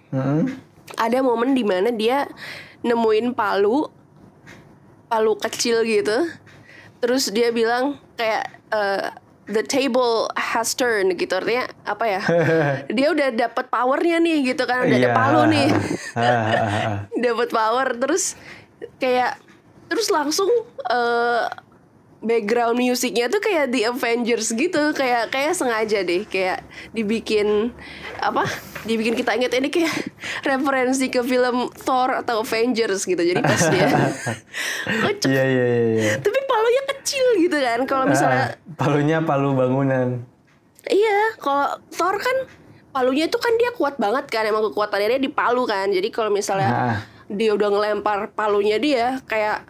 Hmm. 0.07 0.47
ada 0.95 1.19
momen 1.19 1.51
di 1.51 1.67
mana 1.67 1.91
dia 1.91 2.31
nemuin 2.79 3.35
palu 3.35 3.91
palu 5.11 5.33
kecil 5.35 5.83
gitu. 5.83 6.31
Terus 7.03 7.31
dia 7.31 7.51
bilang 7.51 7.99
kayak 8.15 8.43
eh, 8.71 9.07
the 9.47 9.63
table 9.63 10.27
has 10.35 10.71
turned 10.71 11.15
gitu. 11.15 11.33
Artinya 11.33 11.65
apa 11.83 12.05
ya? 12.05 12.21
Dia 12.97 13.07
udah 13.11 13.29
dapat 13.33 13.67
powernya 13.67 14.19
nih 14.19 14.53
gitu 14.53 14.63
kan. 14.63 14.83
Udah 14.83 14.97
ada 14.97 15.09
Iya. 15.09 15.15
palu 15.15 15.41
nih. 15.47 15.67
Dapat 17.25 17.49
power 17.49 17.87
terus 17.97 18.35
kayak 18.99 19.39
terus 19.87 20.11
langsung 20.11 20.51
eh, 20.85 21.43
background 22.17 22.77
musiknya 22.77 23.29
tuh 23.29 23.37
kayak 23.37 23.69
The 23.69 23.87
Avengers 23.87 24.49
gitu 24.49 24.91
kayak 24.91 25.29
kayak 25.29 25.53
sengaja 25.53 26.01
deh 26.01 26.25
kayak 26.25 26.65
dibikin 26.89 27.69
apa 28.17 28.41
dibikin 28.83 29.13
kita 29.13 29.37
inget 29.37 29.53
ini 29.53 29.69
kayak 29.69 29.93
referensi 30.49 31.07
ke 31.07 31.21
film 31.21 31.69
Thor 31.77 32.17
atau 32.17 32.41
Avengers 32.41 33.05
gitu 33.05 33.21
jadi 33.21 33.37
pas 33.37 33.63
dia 33.69 33.87
Iya 35.27 35.43
iya 35.43 35.65
iya. 35.65 35.65
iya. 35.93 36.13
tapi 36.17 36.39
palunya 36.43 36.83
kecil 36.89 37.25
gitu 37.39 37.57
kan 37.57 37.79
kalau 37.85 38.05
misalnya 38.05 38.57
Ah, 38.57 38.75
palunya 38.75 39.17
palu 39.19 39.53
bangunan. 39.53 40.21
Iya, 40.83 41.35
kalau 41.37 41.67
Thor 41.91 42.15
kan 42.15 42.37
palunya 42.89 43.27
itu 43.27 43.35
kan 43.35 43.51
dia 43.57 43.75
kuat 43.75 43.99
banget 43.99 44.25
kan, 44.27 44.41
emang 44.41 44.71
kekuatannya 44.71 45.13
dia 45.13 45.21
di 45.21 45.27
palu 45.27 45.67
kan. 45.67 45.91
Jadi 45.91 46.07
kalau 46.07 46.31
misalnya 46.31 46.69
Nah. 46.71 46.97
dia 47.27 47.51
udah 47.51 47.67
ngelempar 47.67 48.31
palunya 48.31 48.79
dia 48.79 49.19
kayak 49.25 49.67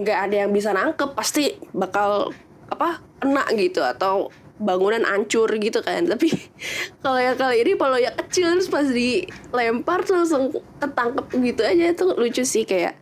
nggak 0.00 0.18
ada 0.30 0.36
yang 0.46 0.50
bisa 0.50 0.72
nangkep, 0.72 1.12
pasti 1.12 1.56
bakal 1.76 2.32
apa 2.70 3.02
kena 3.20 3.44
gitu 3.56 3.84
atau 3.84 4.32
bangunan 4.60 5.04
hancur 5.04 5.48
gitu 5.56 5.80
kan. 5.84 6.08
Tapi 6.08 6.32
kalau 7.04 7.20
yang 7.20 7.36
kali 7.36 7.64
ini 7.64 7.72
palunya 7.76 8.12
kecil 8.12 8.56
terus 8.56 8.68
pas 8.68 8.88
dilempar 8.88 10.04
langsung 10.08 10.52
ketangkep 10.80 11.26
gitu 11.36 11.62
aja 11.64 11.84
itu 11.92 12.04
lucu 12.16 12.42
sih 12.44 12.64
kayak 12.64 12.96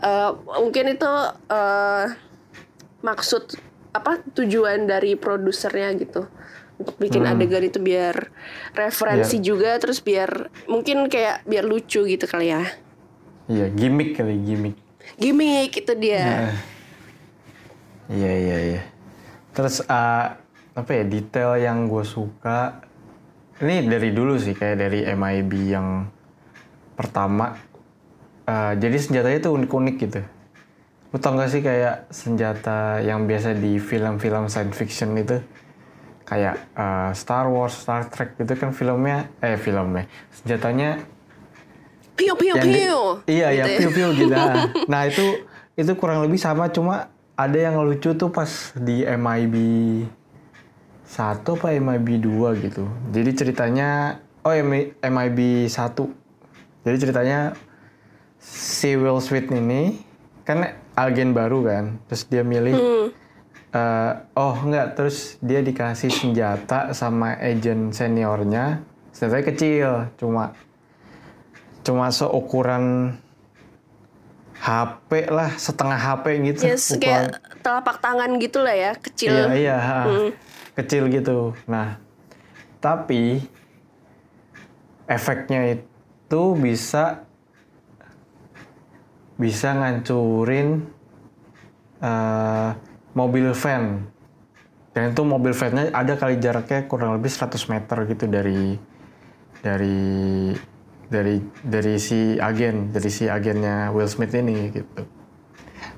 eh, 0.00 0.30
mungkin 0.60 0.96
itu 0.96 1.12
eh, 1.52 2.04
maksud 3.04 3.60
apa 3.94 4.18
tujuan 4.34 4.90
dari 4.90 5.14
produsernya 5.14 5.94
gitu 5.94 6.26
untuk 6.74 6.98
bikin 6.98 7.22
adegan 7.22 7.62
itu 7.62 7.78
biar 7.78 8.34
referensi 8.74 9.38
juga 9.38 9.78
terus 9.78 10.02
biar 10.02 10.50
mungkin 10.66 11.06
kayak 11.06 11.46
biar 11.46 11.62
lucu 11.62 12.02
gitu 12.02 12.26
kali 12.26 12.50
ya 12.50 12.66
Iya 13.44 13.68
gimmick 13.76 14.16
kali 14.16 14.40
gimmick. 14.40 14.76
Gimmick 15.18 15.72
itu 15.74 15.92
dia 15.96 16.22
Nah. 16.24 16.74
Iya 18.10 18.32
iya 18.36 18.58
iya. 18.60 18.82
Terus 19.56 19.80
uh, 19.88 20.36
apa 20.74 20.90
ya 20.92 21.04
detail 21.08 21.56
yang 21.56 21.88
gue 21.88 22.04
suka 22.04 22.84
ini 23.62 23.86
dari 23.86 24.10
dulu 24.12 24.36
sih 24.36 24.52
kayak 24.52 24.76
dari 24.76 25.00
MIB 25.08 25.52
yang 25.72 26.10
pertama. 26.98 27.56
Uh, 28.44 28.76
jadi 28.76 29.00
senjatanya 29.00 29.38
tuh 29.40 29.56
unik-unik 29.56 29.96
gitu. 30.04 30.20
Gak 31.14 31.48
sih 31.48 31.62
kayak 31.62 32.10
senjata 32.10 32.98
yang 33.00 33.24
biasa 33.24 33.54
di 33.54 33.78
film-film 33.78 34.50
science 34.50 34.74
fiction 34.74 35.14
itu 35.16 35.38
kayak 36.26 36.58
uh, 36.74 37.14
Star 37.14 37.46
Wars, 37.48 37.72
Star 37.78 38.10
Trek 38.10 38.36
gitu 38.36 38.52
kan 38.58 38.74
filmnya 38.74 39.30
eh 39.38 39.60
filmnya 39.60 40.08
senjatanya 40.32 41.04
piu 42.14 42.32
piu 42.34 42.54
yang 42.54 42.62
di- 42.62 42.74
piu. 42.78 42.98
iya 43.26 43.48
gitu. 43.50 43.58
ya 43.60 43.64
piu 43.78 43.90
piu 43.90 44.08
gitu. 44.14 44.34
Ah. 44.38 44.70
nah 44.86 45.02
itu 45.04 45.42
itu 45.74 45.92
kurang 45.94 46.22
lebih 46.22 46.38
sama 46.38 46.68
cuma 46.68 47.10
ada 47.34 47.58
yang 47.58 47.74
lucu 47.78 48.14
tuh 48.14 48.30
pas 48.30 48.46
di 48.76 49.02
MIB 49.02 49.54
satu 51.04 51.54
apa 51.54 51.74
MIB 51.74 52.22
2 52.22 52.64
gitu. 52.64 52.84
Jadi 53.10 53.30
ceritanya 53.34 54.18
oh 54.42 54.52
MI 54.52 54.94
MIB 54.98 55.38
1 55.66 55.74
jadi 56.84 56.96
ceritanya 57.00 57.38
si 58.38 58.92
Will 58.92 59.18
Smith 59.18 59.48
ini 59.48 60.04
kan 60.44 60.60
agen 60.94 61.32
baru 61.32 61.64
kan 61.64 61.84
terus 62.06 62.28
dia 62.28 62.44
milih 62.44 62.76
Hmm. 62.76 63.08
eh, 63.72 64.12
oh 64.34 64.54
enggak 64.60 64.94
terus 64.94 65.40
dia 65.40 65.58
dikasih 65.58 66.12
senjata 66.12 66.92
sama 66.92 67.34
agent 67.34 67.90
seniornya. 67.90 68.84
Senjatanya 69.10 69.44
kecil 69.46 69.88
cuma 70.14 70.52
cuma 71.84 72.08
seukuran 72.08 73.14
HP 74.64 75.28
lah 75.28 75.52
setengah 75.60 76.00
HP 76.00 76.24
gitu. 76.40 76.60
Yes, 76.64 76.96
ukuran- 76.96 77.28
kayak 77.28 77.60
telapak 77.60 77.96
tangan 78.00 78.30
gitu 78.40 78.64
lah 78.64 78.72
ya 78.72 78.92
kecil. 78.96 79.30
Iya 79.30 79.46
iya 79.52 79.76
ha. 79.76 80.00
kecil 80.72 81.12
gitu. 81.12 81.52
Nah 81.68 82.00
tapi 82.80 83.44
efeknya 85.04 85.76
itu 85.76 86.42
bisa 86.56 87.28
bisa 89.36 89.76
ngancurin 89.76 90.88
eh, 92.00 92.68
mobil 93.12 93.52
van. 93.52 94.08
Dan 94.94 95.10
itu 95.10 95.22
mobil 95.26 95.50
vannya 95.50 95.90
ada 95.90 96.14
kali 96.14 96.38
jaraknya 96.38 96.86
kurang 96.86 97.18
lebih 97.18 97.26
100 97.26 97.58
meter 97.66 97.98
gitu 98.06 98.30
dari 98.30 98.78
dari 99.58 100.54
dari 101.08 101.40
dari 101.60 102.00
si 102.00 102.36
agen 102.40 102.90
dari 102.92 103.10
si 103.12 103.28
agennya 103.28 103.92
Will 103.92 104.08
Smith 104.08 104.32
ini 104.32 104.72
gitu. 104.72 105.02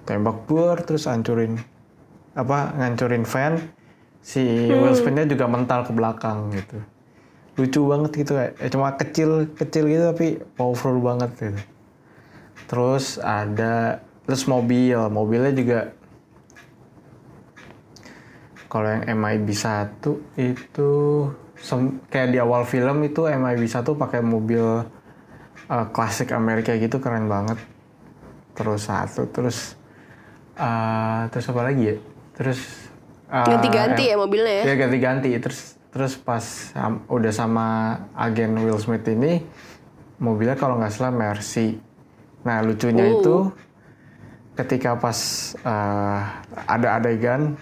Tembak 0.06 0.46
bur 0.46 0.78
terus 0.82 1.06
hancurin 1.10 1.58
apa 2.36 2.76
ngancurin 2.76 3.24
van 3.24 3.58
si 4.20 4.42
Will 4.68 4.98
Smith-nya 4.98 5.24
juga 5.30 5.46
mental 5.46 5.86
ke 5.86 5.92
belakang 5.94 6.50
gitu. 6.52 6.78
Lucu 7.56 7.80
banget 7.88 8.10
gitu 8.26 8.32
kayak 8.36 8.52
eh, 8.60 8.68
cuma 8.68 8.92
kecil 8.98 9.48
kecil 9.54 9.88
gitu 9.88 10.04
tapi 10.12 10.26
powerful 10.58 10.98
banget 11.00 11.30
gitu. 11.38 11.60
Terus 12.66 13.22
ada 13.22 14.02
terus 14.26 14.44
mobil. 14.50 14.98
Mobilnya 15.08 15.54
juga 15.54 15.80
kalau 18.66 18.90
yang 18.90 19.22
MIB 19.22 19.48
1 19.54 20.02
itu 20.36 20.90
sem- 21.56 22.02
kayak 22.10 22.34
di 22.34 22.38
awal 22.42 22.66
film 22.66 23.06
itu 23.06 23.24
MIB 23.24 23.62
1 23.64 23.86
pakai 23.94 24.20
mobil 24.20 24.84
eh, 25.66 25.86
klasik 25.90 26.30
Amerika 26.30 26.74
gitu 26.74 26.98
keren 26.98 27.26
banget. 27.26 27.58
Terus 28.52 28.86
satu 28.86 29.28
terus 29.28 29.74
eh, 30.54 31.22
terus 31.28 31.46
apa 31.46 31.62
lagi 31.62 31.82
ya? 31.84 31.96
Terus 32.34 32.60
eh, 33.28 33.44
ganti-ganti 33.44 34.02
ya 34.06 34.16
mobilnya 34.16 34.54
ya? 34.62 34.64
ya 34.64 34.74
ganti-ganti. 34.76 35.30
Terus 35.36 35.60
terus 35.90 36.12
pas 36.14 36.44
sam- 36.72 37.04
udah 37.06 37.32
sama 37.32 37.66
agen 38.12 38.52
Will 38.58 38.76
Smith 38.76 39.06
ini 39.06 39.40
mobilnya 40.18 40.54
kalau 40.54 40.76
nggak 40.76 40.92
salah 40.92 41.12
Mercy. 41.12 41.76
Nah 42.44 42.60
lucunya 42.60 43.04
Oh. 43.06 43.20
itu 43.20 43.36
ketika 44.54 44.96
pas 44.96 45.18
eh, 45.58 46.20
ada 46.64 46.96
adegan 46.96 47.56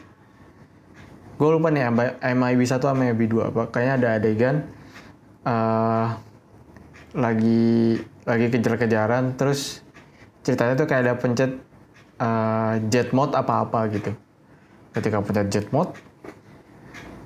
gue 1.35 1.49
lupa 1.51 1.67
nih 1.67 1.91
MIB 2.31 2.63
1 2.63 2.79
sama 2.79 3.11
MIB 3.11 3.27
2 3.27 3.51
apa 3.51 3.63
kayaknya 3.67 3.95
ada 3.99 4.09
adegan 4.15 4.57
eh 5.43 6.07
lagi 7.15 8.03
lagi 8.27 8.47
kejar-kejaran 8.51 9.39
terus 9.39 9.81
ceritanya 10.43 10.75
tuh 10.75 10.87
kayak 10.91 11.03
ada 11.07 11.15
pencet 11.17 11.53
eh, 12.21 12.75
jet 12.91 13.15
mode 13.15 13.33
apa-apa 13.39 13.89
gitu. 13.95 14.13
Ketika 14.95 15.23
pencet 15.23 15.49
jet 15.51 15.69
mode 15.71 15.95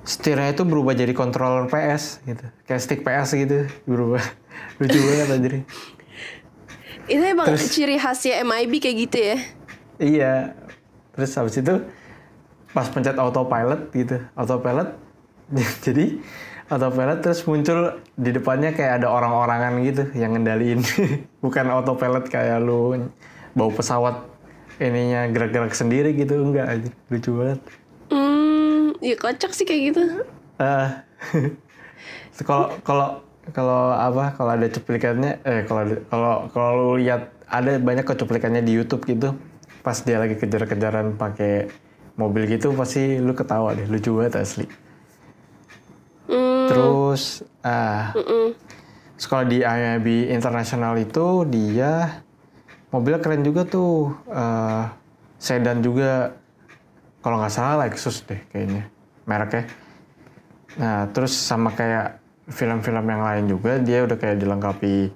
setirnya 0.08 0.56
itu 0.56 0.64
berubah 0.64 0.96
jadi 0.96 1.12
controller 1.12 1.68
PS 1.68 2.24
gitu. 2.24 2.44
Kayak 2.64 2.80
stick 2.80 3.00
PS 3.04 3.36
gitu 3.36 3.68
berubah. 3.84 4.24
Lucu 4.80 4.96
banget 4.96 5.28
anjir. 5.28 5.52
Itu 7.08 7.24
emang 7.24 7.56
ciri 7.56 7.96
khasnya 8.00 8.44
MIB 8.44 8.72
kayak 8.80 8.96
gitu 9.08 9.18
ya. 9.20 9.36
iya. 10.00 10.34
Terus 11.12 11.32
habis 11.34 11.56
itu 11.60 11.74
pas 12.72 12.86
pencet 12.88 13.16
autopilot 13.16 13.90
gitu 13.96 14.16
autopilot 14.36 14.92
jadi 15.84 16.20
autopilot 16.68 17.24
terus 17.24 17.40
muncul 17.48 17.96
di 18.14 18.30
depannya 18.30 18.76
kayak 18.76 19.02
ada 19.02 19.08
orang-orangan 19.08 19.80
gitu 19.84 20.04
yang 20.14 20.36
ngendaliin. 20.36 20.84
Bukan 21.44 21.66
autopilot 21.72 22.28
kayak 22.28 22.60
lu 22.60 23.08
bawa 23.56 23.70
pesawat 23.72 24.16
ininya 24.78 25.26
gerak-gerak 25.32 25.72
sendiri 25.72 26.12
gitu 26.14 26.44
enggak 26.44 26.68
aja. 26.68 26.90
Lucu 27.08 27.30
banget. 27.40 27.60
Hmm, 28.12 28.92
ya 29.00 29.16
kocak 29.16 29.52
sih 29.56 29.64
kayak 29.64 29.82
gitu. 29.92 30.02
Ah. 30.60 31.08
kalau 32.48 32.70
kalau 32.84 33.08
kalau 33.50 33.96
apa 33.96 34.36
kalau 34.36 34.50
ada 34.54 34.68
cuplikannya 34.68 35.40
eh 35.42 35.64
kalau 35.64 35.82
kalau 36.12 36.34
kalau 36.52 36.70
lu 36.76 37.00
lihat 37.00 37.32
ada 37.48 37.80
banyak 37.80 38.04
kecuplikannya 38.04 38.60
di 38.60 38.76
YouTube 38.76 39.08
gitu. 39.08 39.32
Pas 39.80 39.96
dia 40.04 40.20
lagi 40.20 40.36
kejar-kejaran 40.36 41.16
pakai 41.16 41.72
mobil 42.20 42.44
gitu 42.44 42.76
pasti 42.76 43.16
lu 43.16 43.32
ketawa 43.32 43.72
deh. 43.72 43.88
Lucu 43.88 44.12
banget 44.12 44.44
asli 44.44 44.87
Hmm, 46.28 46.68
terus 46.68 47.40
ah 47.64 48.12
terus 49.16 49.26
kalau 49.26 49.44
di 49.48 49.64
IMB 49.64 50.28
International 50.28 50.94
itu 51.00 51.48
dia 51.48 52.20
mobilnya 52.92 53.20
keren 53.20 53.40
juga 53.40 53.64
tuh 53.64 54.12
eh, 54.28 54.82
sedan 55.40 55.80
juga. 55.80 56.36
Kalau 57.18 57.42
nggak 57.42 57.50
salah 57.50 57.82
Lexus 57.82 58.22
deh 58.24 58.38
kayaknya 58.54 58.86
mereknya. 59.26 59.66
Nah 60.78 61.10
terus 61.10 61.34
sama 61.34 61.74
kayak 61.74 62.22
film-film 62.48 63.04
yang 63.04 63.22
lain 63.26 63.44
juga 63.50 63.76
dia 63.82 64.06
udah 64.06 64.16
kayak 64.16 64.38
dilengkapi 64.38 65.10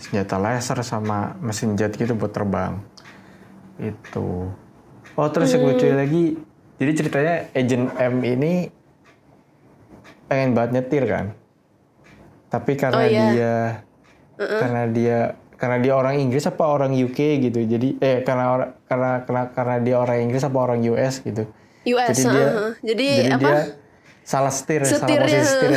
senjata 0.00 0.36
laser 0.40 0.82
sama 0.82 1.38
mesin 1.38 1.78
jet 1.78 1.94
gitu 1.94 2.18
buat 2.18 2.34
terbang. 2.34 2.82
Itu. 3.78 4.50
Oh 5.14 5.28
terus 5.30 5.54
yang 5.54 5.62
lucu 5.62 5.86
lagi 5.94 6.34
jadi 6.74 6.90
ceritanya 6.90 7.34
Agent 7.54 7.86
M 7.94 8.14
ini 8.26 8.66
pengen 10.24 10.52
banget 10.52 10.70
nyetir 10.74 11.04
kan 11.04 11.26
tapi 12.48 12.72
karena 12.74 12.98
Oh, 12.98 13.06
iya. 13.06 13.22
dia 13.28 13.54
karena 14.38 14.82
dia 14.86 15.18
karena 15.54 15.76
dia 15.78 15.94
orang 15.94 16.18
Inggris 16.18 16.44
apa 16.44 16.64
orang 16.66 16.90
UK 16.92 17.18
gitu 17.40 17.62
jadi 17.62 17.88
eh 17.98 18.18
karena 18.22 18.44
or- 18.50 18.72
karena 18.84 19.22
karena 19.22 19.42
karena 19.50 19.76
dia 19.78 19.96
orang 19.96 20.18
Inggris 20.20 20.42
apa 20.42 20.58
orang 20.58 20.82
US 20.86 21.20
gitu 21.20 21.46
US, 21.84 22.08
jadi 22.10 22.22
dia 22.24 22.46
uh-huh. 22.46 22.70
Jadi 22.82 23.08
apa? 23.28 23.38
dia 23.40 23.56
salah 24.24 24.48
setir 24.48 24.80
salah 24.82 25.04
Setirnya. 25.04 25.22
posisi 25.28 25.46
setir. 25.46 25.72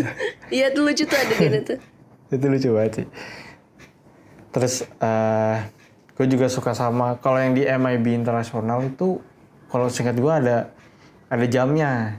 Iya 0.56 0.66
tuh 0.70 0.82
lucu 0.86 1.04
tuh 1.04 1.18
adegan 1.18 1.52
itu. 1.60 1.74
itu 2.34 2.46
lucu 2.46 2.68
banget 2.72 2.92
sih 2.94 3.06
terus 4.48 4.74
eh 4.98 5.56
gue 6.16 6.26
juga 6.26 6.46
suka 6.48 6.72
sama 6.72 7.16
kalau 7.18 7.38
yang 7.38 7.52
di 7.52 7.62
MIB 7.62 8.16
internasional 8.16 8.82
itu 8.82 9.20
kalau 9.68 9.86
singkat 9.86 10.16
gue 10.16 10.32
ada 10.32 10.72
ada 11.28 11.44
jamnya 11.44 12.18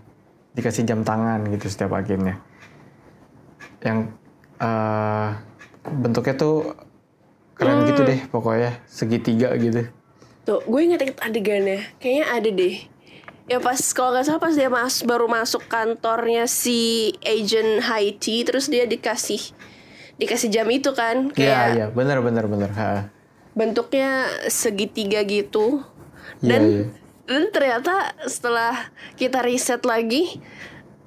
dikasih 0.59 0.83
jam 0.83 1.01
tangan 1.01 1.47
gitu 1.49 1.65
setiap 1.65 1.95
agennya 1.95 2.37
yang 3.79 4.11
eh 4.59 5.29
bentuknya 5.87 6.35
tuh 6.35 6.75
keren 7.55 7.87
gitu 7.87 8.03
deh 8.03 8.19
pokoknya 8.27 8.83
segitiga 8.85 9.55
gitu 9.55 9.87
Tuh, 10.39 10.65
gue 10.65 10.81
inget-inget 10.81 11.19
adegannya. 11.21 11.79
Kayaknya 12.01 12.25
ada 12.25 12.49
deh. 12.49 12.75
Ya 13.45 13.61
pas 13.61 13.77
kalau 13.93 14.17
nggak 14.17 14.25
salah 14.25 14.41
pas 14.41 14.55
dia 14.55 14.65
mas 14.65 15.05
baru 15.05 15.29
masuk 15.29 15.61
kantornya 15.69 16.49
si 16.49 17.13
agent 17.21 17.85
Haiti 17.85 18.41
terus 18.41 18.65
dia 18.65 18.89
dikasih 18.89 19.41
dikasih 20.17 20.49
jam 20.49 20.65
itu 20.69 20.89
kan 20.93 21.29
iya 21.33 21.33
kayak 21.33 21.65
iya 21.73 21.85
bener 21.89 22.19
bener 22.21 22.45
bener 22.45 22.69
Ha. 22.73 23.09
bentuknya 23.53 24.25
segitiga 24.49 25.21
gitu 25.21 25.81
Iya, 26.41 26.49
dan 26.49 26.61
iya. 26.61 26.83
Dan 27.29 27.53
ternyata 27.53 28.17
setelah 28.25 28.89
kita 29.13 29.45
riset 29.45 29.85
lagi 29.85 30.41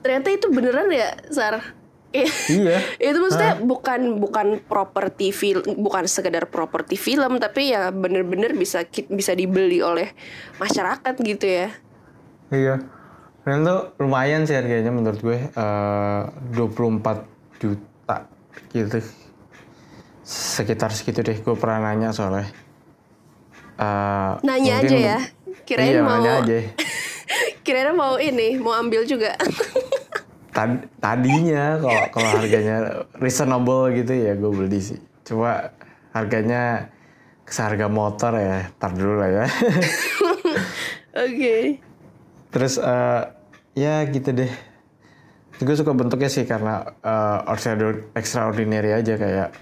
ternyata 0.06 0.30
itu 0.30 0.46
beneran 0.54 0.86
ya 0.94 1.10
Sar 1.34 1.74
iya 2.14 2.78
itu 3.10 3.18
maksudnya 3.18 3.58
bukan 3.58 4.22
bukan 4.22 4.46
properti 4.62 5.34
film 5.34 5.82
bukan 5.82 6.06
sekedar 6.06 6.46
properti 6.46 6.94
film 6.94 7.42
tapi 7.42 7.74
ya 7.74 7.90
bener-bener 7.90 8.54
bisa 8.54 8.86
bisa 9.10 9.34
dibeli 9.34 9.82
oleh 9.82 10.14
masyarakat 10.62 11.14
gitu 11.18 11.46
ya 11.50 11.68
Iya. 12.52 12.84
Dan 13.42 13.64
tuh 13.64 13.96
lumayan 13.98 14.44
sih 14.44 14.54
harganya 14.54 14.92
menurut 14.92 15.18
gue. 15.24 15.40
eh 15.40 16.22
24 16.52 17.24
juta 17.58 18.16
gitu. 18.70 19.00
Sekitar 20.22 20.92
segitu 20.92 21.24
deh. 21.24 21.40
Gue 21.40 21.56
pernah 21.56 21.90
nanya 21.90 22.12
soalnya. 22.12 22.46
Eh, 23.80 24.32
nanya 24.44 24.84
aja 24.84 24.96
ya 25.16 25.18
kirain 25.72 25.96
iya, 25.96 26.02
mau 26.04 26.20
aja. 26.20 26.56
kirain 27.64 27.96
mau 27.96 28.14
ini 28.20 28.60
mau 28.60 28.76
ambil 28.76 29.08
juga 29.08 29.32
Tad- 30.56 30.84
tadinya 31.00 31.80
kalau 31.80 32.04
kalau 32.12 32.30
harganya 32.36 32.76
reasonable 33.16 33.88
gitu 33.96 34.12
ya 34.12 34.36
gue 34.36 34.52
beli 34.52 34.84
sih. 34.84 35.00
Coba 35.24 35.72
harganya 36.12 36.92
seharga 37.48 37.88
motor 37.88 38.36
ya. 38.36 38.68
Tar 38.76 38.92
dulu 38.92 39.16
lah 39.16 39.32
ya. 39.32 39.44
oke 41.24 41.56
Terus 42.52 42.76
eh, 42.76 43.22
ya 43.72 44.04
gitu 44.12 44.28
deh. 44.36 44.52
Gue 45.56 45.72
suka 45.72 45.96
bentuknya 45.96 46.28
sih 46.28 46.44
karena 46.44 46.84
extra- 47.48 48.04
extraordinary 48.12 48.92
aja 48.92 49.16
kayak 49.16 49.56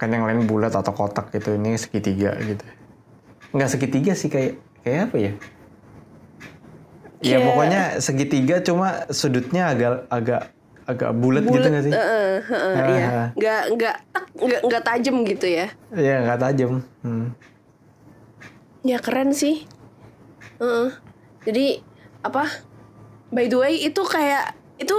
kan 0.00 0.08
yang 0.08 0.24
lain 0.24 0.48
bulat 0.48 0.72
atau 0.72 0.96
kotak 0.96 1.36
gitu 1.36 1.52
ini 1.52 1.76
segitiga 1.76 2.32
gitu. 2.40 2.64
Nggak 3.52 3.76
segitiga 3.76 4.16
sih 4.16 4.32
kayak 4.32 4.56
kayak 4.80 5.10
apa 5.10 5.16
ya? 5.18 5.32
Ya 7.20 7.36
pokoknya 7.38 7.82
segitiga 8.00 8.64
cuma 8.64 9.04
sudutnya 9.12 9.68
agak 9.68 10.08
agak 10.08 10.42
agak 10.88 11.10
bulat 11.14 11.44
gitu 11.44 11.62
nggak 11.62 11.84
sih? 11.84 11.92
Heeh, 11.92 12.32
heeh, 12.42 12.74
Ah. 12.74 12.88
iya 12.88 13.08
nggak 13.36 13.62
nggak 13.76 13.96
tak, 14.10 14.24
nggak 14.34 14.60
nggak 14.64 14.82
tajam 14.82 15.16
gitu 15.22 15.46
ya 15.46 15.66
Iya 15.92 16.16
nggak 16.24 16.40
tajam. 16.40 16.72
Hmm. 17.04 17.26
Ya 18.80 18.96
keren 18.98 19.36
sih. 19.36 19.68
Heeh. 20.56 20.88
Jadi 21.44 21.66
apa? 22.24 22.48
By 23.28 23.46
the 23.46 23.60
way 23.60 23.84
itu 23.84 24.00
kayak 24.00 24.56
itu 24.80 24.96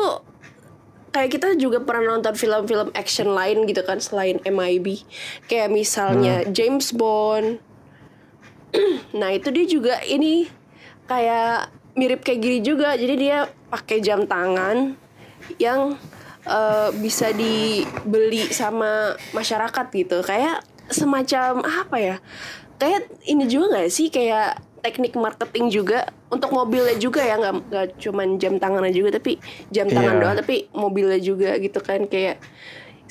kayak 1.11 1.29
kita 1.33 1.47
juga 1.57 1.81
pernah 1.81 2.15
nonton 2.15 2.37
film-film 2.37 2.93
action 2.93 3.33
lain 3.33 3.65
gitu 3.65 3.81
kan 3.81 3.97
selain 3.97 4.37
MIB. 4.45 5.03
Kayak 5.49 5.73
misalnya 5.73 6.45
James 6.47 6.93
Bond. 6.93 7.59
nah 9.19 9.29
itu 9.31 9.47
dia 9.51 9.65
juga 9.67 9.99
ini 10.03 10.47
kayak 11.05 11.71
mirip 11.95 12.23
kayak 12.23 12.39
gini 12.39 12.59
juga. 12.63 12.95
Jadi 12.95 13.15
dia 13.19 13.37
pakai 13.67 13.99
jam 13.99 14.23
tangan 14.23 14.95
yang 15.59 15.95
eh, 16.47 16.89
bisa 16.99 17.31
dibeli 17.35 18.47
sama 18.51 19.15
masyarakat 19.35 19.85
gitu. 19.91 20.23
Kayak 20.23 20.63
semacam 20.87 21.63
apa 21.63 21.97
ya? 21.99 22.15
Kayak 22.79 23.11
ini 23.27 23.45
juga 23.45 23.77
nggak 23.77 23.89
sih 23.91 24.07
kayak 24.09 24.57
teknik 24.81 25.13
marketing 25.13 25.69
juga 25.69 26.09
untuk 26.33 26.49
mobilnya 26.51 26.97
juga 26.97 27.21
ya 27.21 27.37
nggak 27.37 27.55
nggak 27.69 27.87
cuman 28.01 28.41
jam 28.41 28.57
tangannya 28.57 28.89
juga 28.89 29.21
tapi 29.21 29.37
jam 29.69 29.85
tangan 29.85 30.17
Iya. 30.17 30.21
doang 30.25 30.37
tapi 30.41 30.55
mobilnya 30.73 31.19
juga 31.21 31.53
gitu 31.61 31.79
kan 31.85 32.09
kayak 32.09 32.41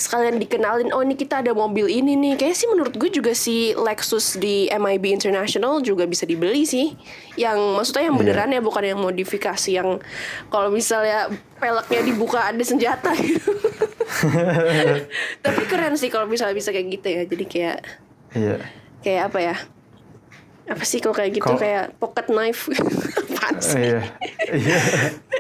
sekalian 0.00 0.40
dikenalin 0.40 0.88
oh 0.90 1.04
ini 1.04 1.12
kita 1.12 1.44
ada 1.44 1.52
mobil 1.52 1.84
ini 1.84 2.16
nih 2.16 2.34
kayak 2.34 2.56
sih 2.56 2.64
menurut 2.64 2.96
gue 2.96 3.12
juga 3.12 3.30
si 3.30 3.76
Lexus 3.76 4.34
di 4.34 4.64
MIB 4.66 5.12
International 5.12 5.78
juga 5.78 6.08
bisa 6.08 6.24
dibeli 6.24 6.64
sih 6.64 6.96
yang 7.36 7.76
maksudnya 7.76 8.08
yang 8.08 8.16
Iya. 8.16 8.20
beneran 8.24 8.50
ya 8.50 8.60
bukan 8.60 8.80
yang 8.82 8.96
modifikasi 8.96 9.70
yang 9.70 10.00
kalau 10.48 10.68
misalnya 10.70 11.28
peleknya 11.54 12.00
dibuka 12.02 12.40
ada 12.42 12.64
senjata 12.64 13.12
gitu 13.14 13.52
tapi 15.44 15.62
keren 15.64 15.94
sih 15.94 16.08
kalau 16.08 16.24
misalnya 16.24 16.54
bisa 16.54 16.70
kayak 16.70 16.88
gitu 16.90 17.06
ya 17.06 17.22
jadi 17.24 17.44
kayak 17.44 17.76
Iya. 18.30 18.56
kayak 19.00 19.22
apa 19.28 19.38
ya 19.42 19.56
apa 20.64 20.82
sih 20.82 20.98
kalau 20.98 21.12
kayak 21.12 21.34
gitu 21.34 21.44
Kalau- 21.44 21.60
kayak 21.60 21.84
pocket 21.96 22.26
knife 22.26 22.70
Apaan 23.20 23.56
sih? 23.58 23.76
Iya. 23.82 24.00
Iya. 24.48 24.78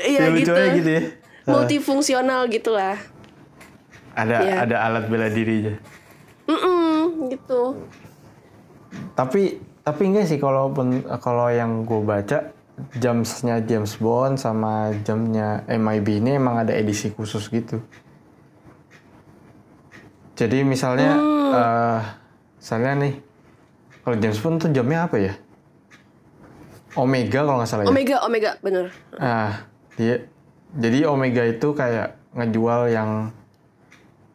Iya 0.02 0.18
Ya, 0.18 0.28
lucu 0.28 0.42
gitu. 0.42 0.52
gitu 0.74 0.90
ya. 0.90 1.02
multifungsional 1.46 2.48
gitulah. 2.48 2.96
Ada 4.20 4.36
Iya. 4.44 4.54
ada 4.68 4.76
alat 4.84 5.04
bela 5.08 5.28
dirinya. 5.28 5.74
Mm 6.46 7.30
gitu. 7.30 7.78
Tapi 9.16 9.56
tapi 9.80 10.02
enggak 10.06 10.28
sih 10.28 10.36
kalau 10.36 10.70
kalau 11.22 11.48
yang 11.48 11.88
gue 11.88 12.00
baca 12.04 12.52
jamsnya 12.96 13.60
James 13.64 13.96
Bond 13.96 14.40
sama 14.40 14.92
jamnya 15.04 15.64
MIB 15.68 16.20
ini 16.20 16.36
emang 16.36 16.60
ada 16.60 16.72
edisi 16.72 17.12
khusus 17.12 17.48
gitu. 17.48 17.80
Jadi 20.36 20.64
misalnya 20.64 21.12
eh 21.52 22.00
misalnya 22.56 22.92
nih 23.04 23.14
kalau 24.00 24.16
James 24.16 24.40
Bond 24.40 24.56
tuh 24.64 24.70
jamnya 24.72 25.04
apa 25.04 25.16
ya? 25.20 25.34
Omega 26.98 27.46
kalau 27.46 27.62
nggak 27.62 27.70
salah 27.70 27.84
ya. 27.86 27.88
Omega, 27.92 28.16
Omega, 28.26 28.50
bener. 28.58 28.90
Ah, 29.14 29.62
dia 29.94 30.26
jadi 30.74 31.06
Omega 31.06 31.46
itu 31.46 31.70
kayak 31.70 32.18
ngejual 32.34 32.90
yang 32.90 33.30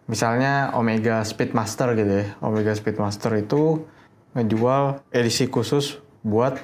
misalnya 0.06 0.74
Omega 0.78 1.22
Speedmaster 1.26 1.94
gitu 1.98 2.14
ya. 2.22 2.28
Omega 2.42 2.74
Speedmaster 2.74 3.34
itu 3.38 3.86
ngejual 4.36 5.02
edisi 5.10 5.50
khusus 5.50 6.00
buat 6.22 6.58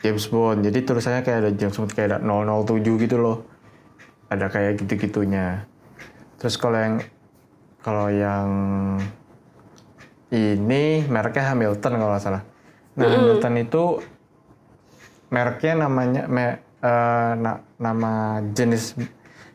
James 0.00 0.26
Bond. 0.30 0.62
Jadi 0.62 0.78
tulisannya 0.86 1.22
kayak 1.26 1.38
ada 1.44 1.50
James 1.52 1.76
Bond 1.76 1.92
kayak 1.92 2.08
ada 2.14 2.18
007 2.22 3.02
gitu 3.02 3.16
loh. 3.18 3.44
Ada 4.28 4.46
kayak 4.48 4.84
gitu-gitunya. 4.84 5.64
Terus 6.38 6.54
kalau 6.56 6.78
yang 6.78 6.96
kalau 7.82 8.06
yang 8.12 8.48
ini 10.28 11.04
mereknya 11.08 11.52
Hamilton 11.52 11.92
kalau 11.96 12.12
nggak 12.12 12.24
salah. 12.24 12.42
Nah, 12.98 13.06
Hamilton 13.08 13.54
itu 13.56 13.84
mereknya 15.30 15.88
namanya 15.88 16.22
me- 16.28 16.60
eh, 16.78 17.32
na- 17.38 17.62
nama 17.80 18.38
jenis 18.52 18.92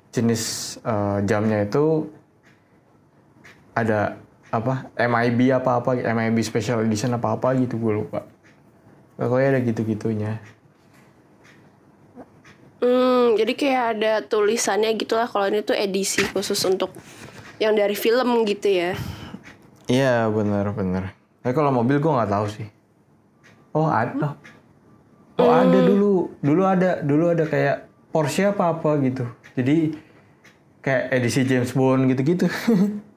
jenis 0.10 0.44
eh, 0.82 1.18
jamnya 1.26 1.66
itu 1.66 2.10
ada 3.74 4.18
apa 4.54 4.94
MIB 4.96 5.50
apa 5.54 5.82
apa 5.82 5.98
MIB 5.98 6.38
Special 6.46 6.86
Edition 6.86 7.14
apa 7.18 7.34
apa 7.34 7.58
gitu 7.58 7.78
gue 7.78 7.94
lupa. 7.94 8.26
Pokoknya 9.18 9.58
ada 9.58 9.62
gitu 9.62 9.86
gitunya 9.86 10.42
Hmm, 12.84 13.40
jadi 13.40 13.54
kayak 13.56 13.84
ada 13.96 14.14
tulisannya 14.28 14.92
gitulah 15.00 15.24
kalau 15.24 15.48
ini 15.48 15.64
tuh 15.64 15.72
edisi 15.72 16.20
khusus 16.28 16.60
untuk 16.68 16.92
yang 17.56 17.80
dari 17.80 17.96
film 17.96 18.44
gitu 18.44 18.68
ya. 18.68 18.92
iya 19.88 20.28
bener 20.28 20.76
bener 20.76 21.16
tapi 21.44 21.52
kalau 21.60 21.76
mobil 21.76 22.00
gue 22.00 22.08
nggak 22.08 22.32
tahu 22.32 22.46
sih. 22.48 22.68
Oh 23.76 23.92
ada 23.92 24.40
oh. 25.36 25.52
Ada 25.52 25.80
dulu. 25.84 26.32
Dulu 26.40 26.62
ada 26.64 27.04
dulu 27.04 27.36
ada 27.36 27.44
kayak 27.44 27.92
Porsche 28.16 28.48
apa 28.48 28.72
apa 28.72 28.96
gitu. 29.04 29.28
Jadi 29.60 29.92
kayak 30.80 31.12
edisi 31.20 31.44
James 31.44 31.76
Bond 31.76 32.08
gitu 32.08 32.48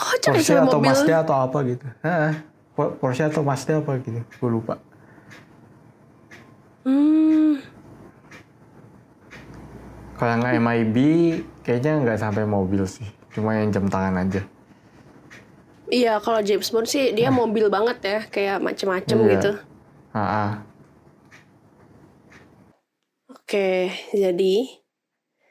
ya 0.00 0.30
Porsche 0.30 0.54
atau 0.56 0.78
mobil. 0.78 0.88
Mazda 0.88 1.14
atau 1.20 1.36
apa 1.38 1.58
gitu. 1.64 1.86
Heeh. 2.00 2.32
Po- 2.72 2.94
Porsche 2.94 3.24
atau 3.24 3.42
Mazda 3.42 3.78
apa 3.78 3.92
gitu. 3.98 4.20
Gue 4.20 4.50
lupa. 4.50 4.74
Hmm, 6.80 7.60
Kalau 10.14 10.30
yang 10.32 10.60
MIB 10.60 10.96
kayaknya 11.60 11.92
nggak 11.98 12.18
sampai 12.18 12.44
mobil 12.44 12.84
sih. 12.84 13.04
Cuma 13.30 13.54
yang 13.54 13.70
jam 13.70 13.86
tangan 13.86 14.16
aja. 14.18 14.42
iya 15.88 16.16
kalau 16.16 16.38
James 16.38 16.70
Bond 16.70 16.86
sih 16.86 17.10
dia 17.10 17.28
mobil 17.28 17.66
banget 17.66 17.98
ya, 18.00 18.20
kayak 18.24 18.58
macem-macem 18.58 19.18
Iya. 19.18 19.30
gitu. 19.34 19.52
Ah, 20.12 20.62
Oke, 23.28 23.90
jadi 24.10 24.56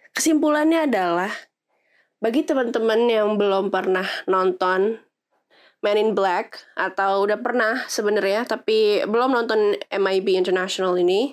kesimpulannya 0.10 0.88
adalah 0.88 1.32
bagi 2.20 2.44
teman-teman 2.44 3.08
yang 3.08 3.40
belum 3.40 3.72
pernah 3.72 4.06
nonton 4.28 5.00
Man 5.80 5.96
in 5.96 6.12
Black 6.12 6.60
atau 6.76 7.24
udah 7.24 7.40
pernah 7.40 7.88
sebenarnya 7.88 8.44
tapi 8.44 9.08
belum 9.08 9.32
nonton 9.32 9.80
MIB 9.88 10.36
International 10.36 11.00
ini 11.00 11.32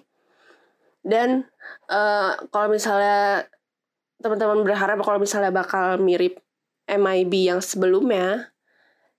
dan 1.03 1.51
eh, 1.91 2.33
kalau 2.55 2.71
misalnya 2.71 3.51
teman-teman 4.23 4.63
berharap 4.63 5.03
kalau 5.03 5.19
misalnya 5.19 5.51
bakal 5.51 5.99
mirip 5.99 6.39
MIB 6.87 7.51
yang 7.51 7.59
sebelumnya 7.59 8.55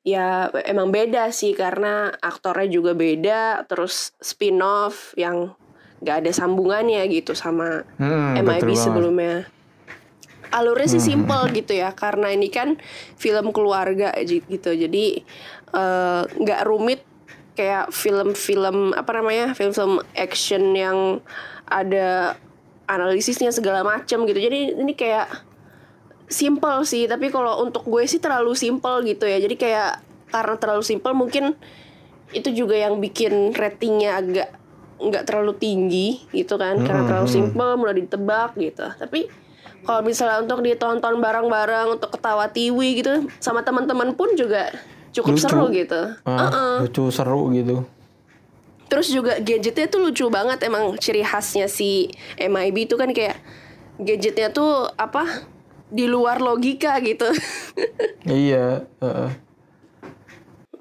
ya 0.08 0.48
emang 0.64 0.88
beda 0.96 1.36
sih 1.36 1.52
karena 1.52 2.16
aktornya 2.24 2.72
juga 2.72 2.96
beda 2.96 3.68
terus 3.68 4.16
spin-off 4.24 5.12
yang 5.20 5.52
nggak 6.00 6.24
ada 6.24 6.32
sambungannya 6.32 7.04
gitu 7.12 7.36
sama 7.36 7.84
Hmm, 8.00 8.40
MIB 8.40 8.72
betul 8.72 8.72
banget. 8.72 9.57
Hmm. 10.48 10.58
Alurnya 10.64 10.88
sih 10.88 11.04
simple 11.04 11.52
gitu 11.54 11.76
ya, 11.76 11.92
karena 11.94 12.32
ini 12.32 12.48
kan 12.48 12.80
film 13.20 13.52
keluarga 13.52 14.16
gitu, 14.24 14.72
jadi 14.72 15.06
eh, 15.76 16.22
nggak 16.28 16.62
rumit 16.68 17.04
kayak 17.58 17.90
film-film 17.90 18.94
apa 18.94 19.12
namanya, 19.18 19.58
film-film 19.58 20.00
action 20.14 20.78
yang 20.78 21.20
ada 21.68 22.38
analisisnya 22.88 23.52
segala 23.52 23.84
macam 23.84 24.24
gitu. 24.24 24.40
Jadi 24.40 24.78
ini 24.78 24.94
kayak 24.96 25.28
simple 26.32 26.88
sih, 26.88 27.08
tapi 27.10 27.28
kalau 27.34 27.66
untuk 27.66 27.84
gue 27.84 28.04
sih 28.08 28.22
terlalu 28.22 28.56
simple 28.56 29.04
gitu 29.04 29.28
ya. 29.28 29.42
Jadi 29.42 29.56
kayak 29.60 29.92
karena 30.32 30.56
terlalu 30.60 30.84
simple 30.84 31.14
mungkin 31.16 31.56
itu 32.36 32.52
juga 32.52 32.76
yang 32.76 33.00
bikin 33.00 33.56
ratingnya 33.56 34.20
agak 34.20 34.50
nggak 34.98 35.24
terlalu 35.30 35.54
tinggi 35.56 36.26
gitu 36.34 36.58
kan 36.58 36.82
karena 36.82 37.06
terlalu 37.06 37.30
simple 37.30 37.70
mudah 37.78 37.96
ditebak 37.96 38.58
gitu 38.58 38.84
tapi 38.98 39.30
kalau 39.88 40.04
misalnya 40.04 40.44
untuk 40.44 40.60
ditonton 40.60 41.18
bareng-bareng 41.18 41.96
untuk 41.96 42.12
ketawa 42.12 42.52
tiwi 42.52 43.00
gitu 43.00 43.32
sama 43.40 43.64
teman-teman 43.64 44.12
pun 44.14 44.36
juga 44.36 44.68
cukup 45.16 45.34
Lucu. 45.34 45.44
seru 45.48 45.66
gitu 45.72 46.02
Ah, 46.28 46.84
lucu 46.84 47.08
seru 47.10 47.48
gitu. 47.56 47.88
terus 48.88 49.08
juga 49.08 49.40
gadgetnya 49.40 49.88
tuh 49.88 50.04
lucu 50.04 50.28
banget 50.28 50.60
emang 50.64 50.96
ciri 50.96 51.24
khasnya 51.24 51.68
si 51.68 52.12
MIB 52.38 52.86
itu 52.86 52.96
kan 52.96 53.12
kayak 53.12 53.40
gadgetnya 53.98 54.52
tuh 54.52 54.92
apa 54.94 55.48
di 55.88 56.04
luar 56.06 56.44
logika 56.44 57.00
gitu 57.00 57.32
Iya. 58.28 58.84
heeh. 59.00 59.32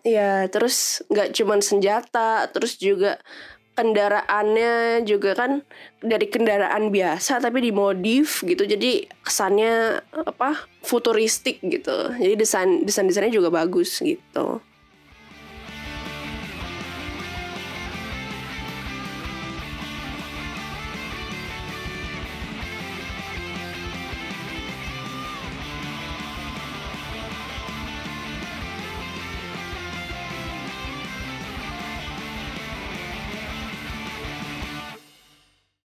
Ya, 0.02 0.46
terus 0.46 1.02
nggak 1.10 1.34
cuman 1.34 1.58
senjata, 1.58 2.46
terus 2.50 2.78
juga 2.78 3.18
kendaraannya 3.76 5.04
juga 5.04 5.36
kan 5.36 5.60
dari 6.00 6.26
kendaraan 6.32 6.88
biasa 6.88 7.38
tapi 7.44 7.60
dimodif 7.60 8.40
gitu. 8.42 8.64
Jadi 8.64 9.06
kesannya 9.22 10.00
apa? 10.26 10.66
futuristik 10.86 11.58
gitu. 11.66 12.14
Jadi 12.14 12.34
desain 12.38 12.86
desain 12.86 13.10
desainnya 13.10 13.34
juga 13.34 13.50
bagus 13.50 13.98
gitu. 13.98 14.62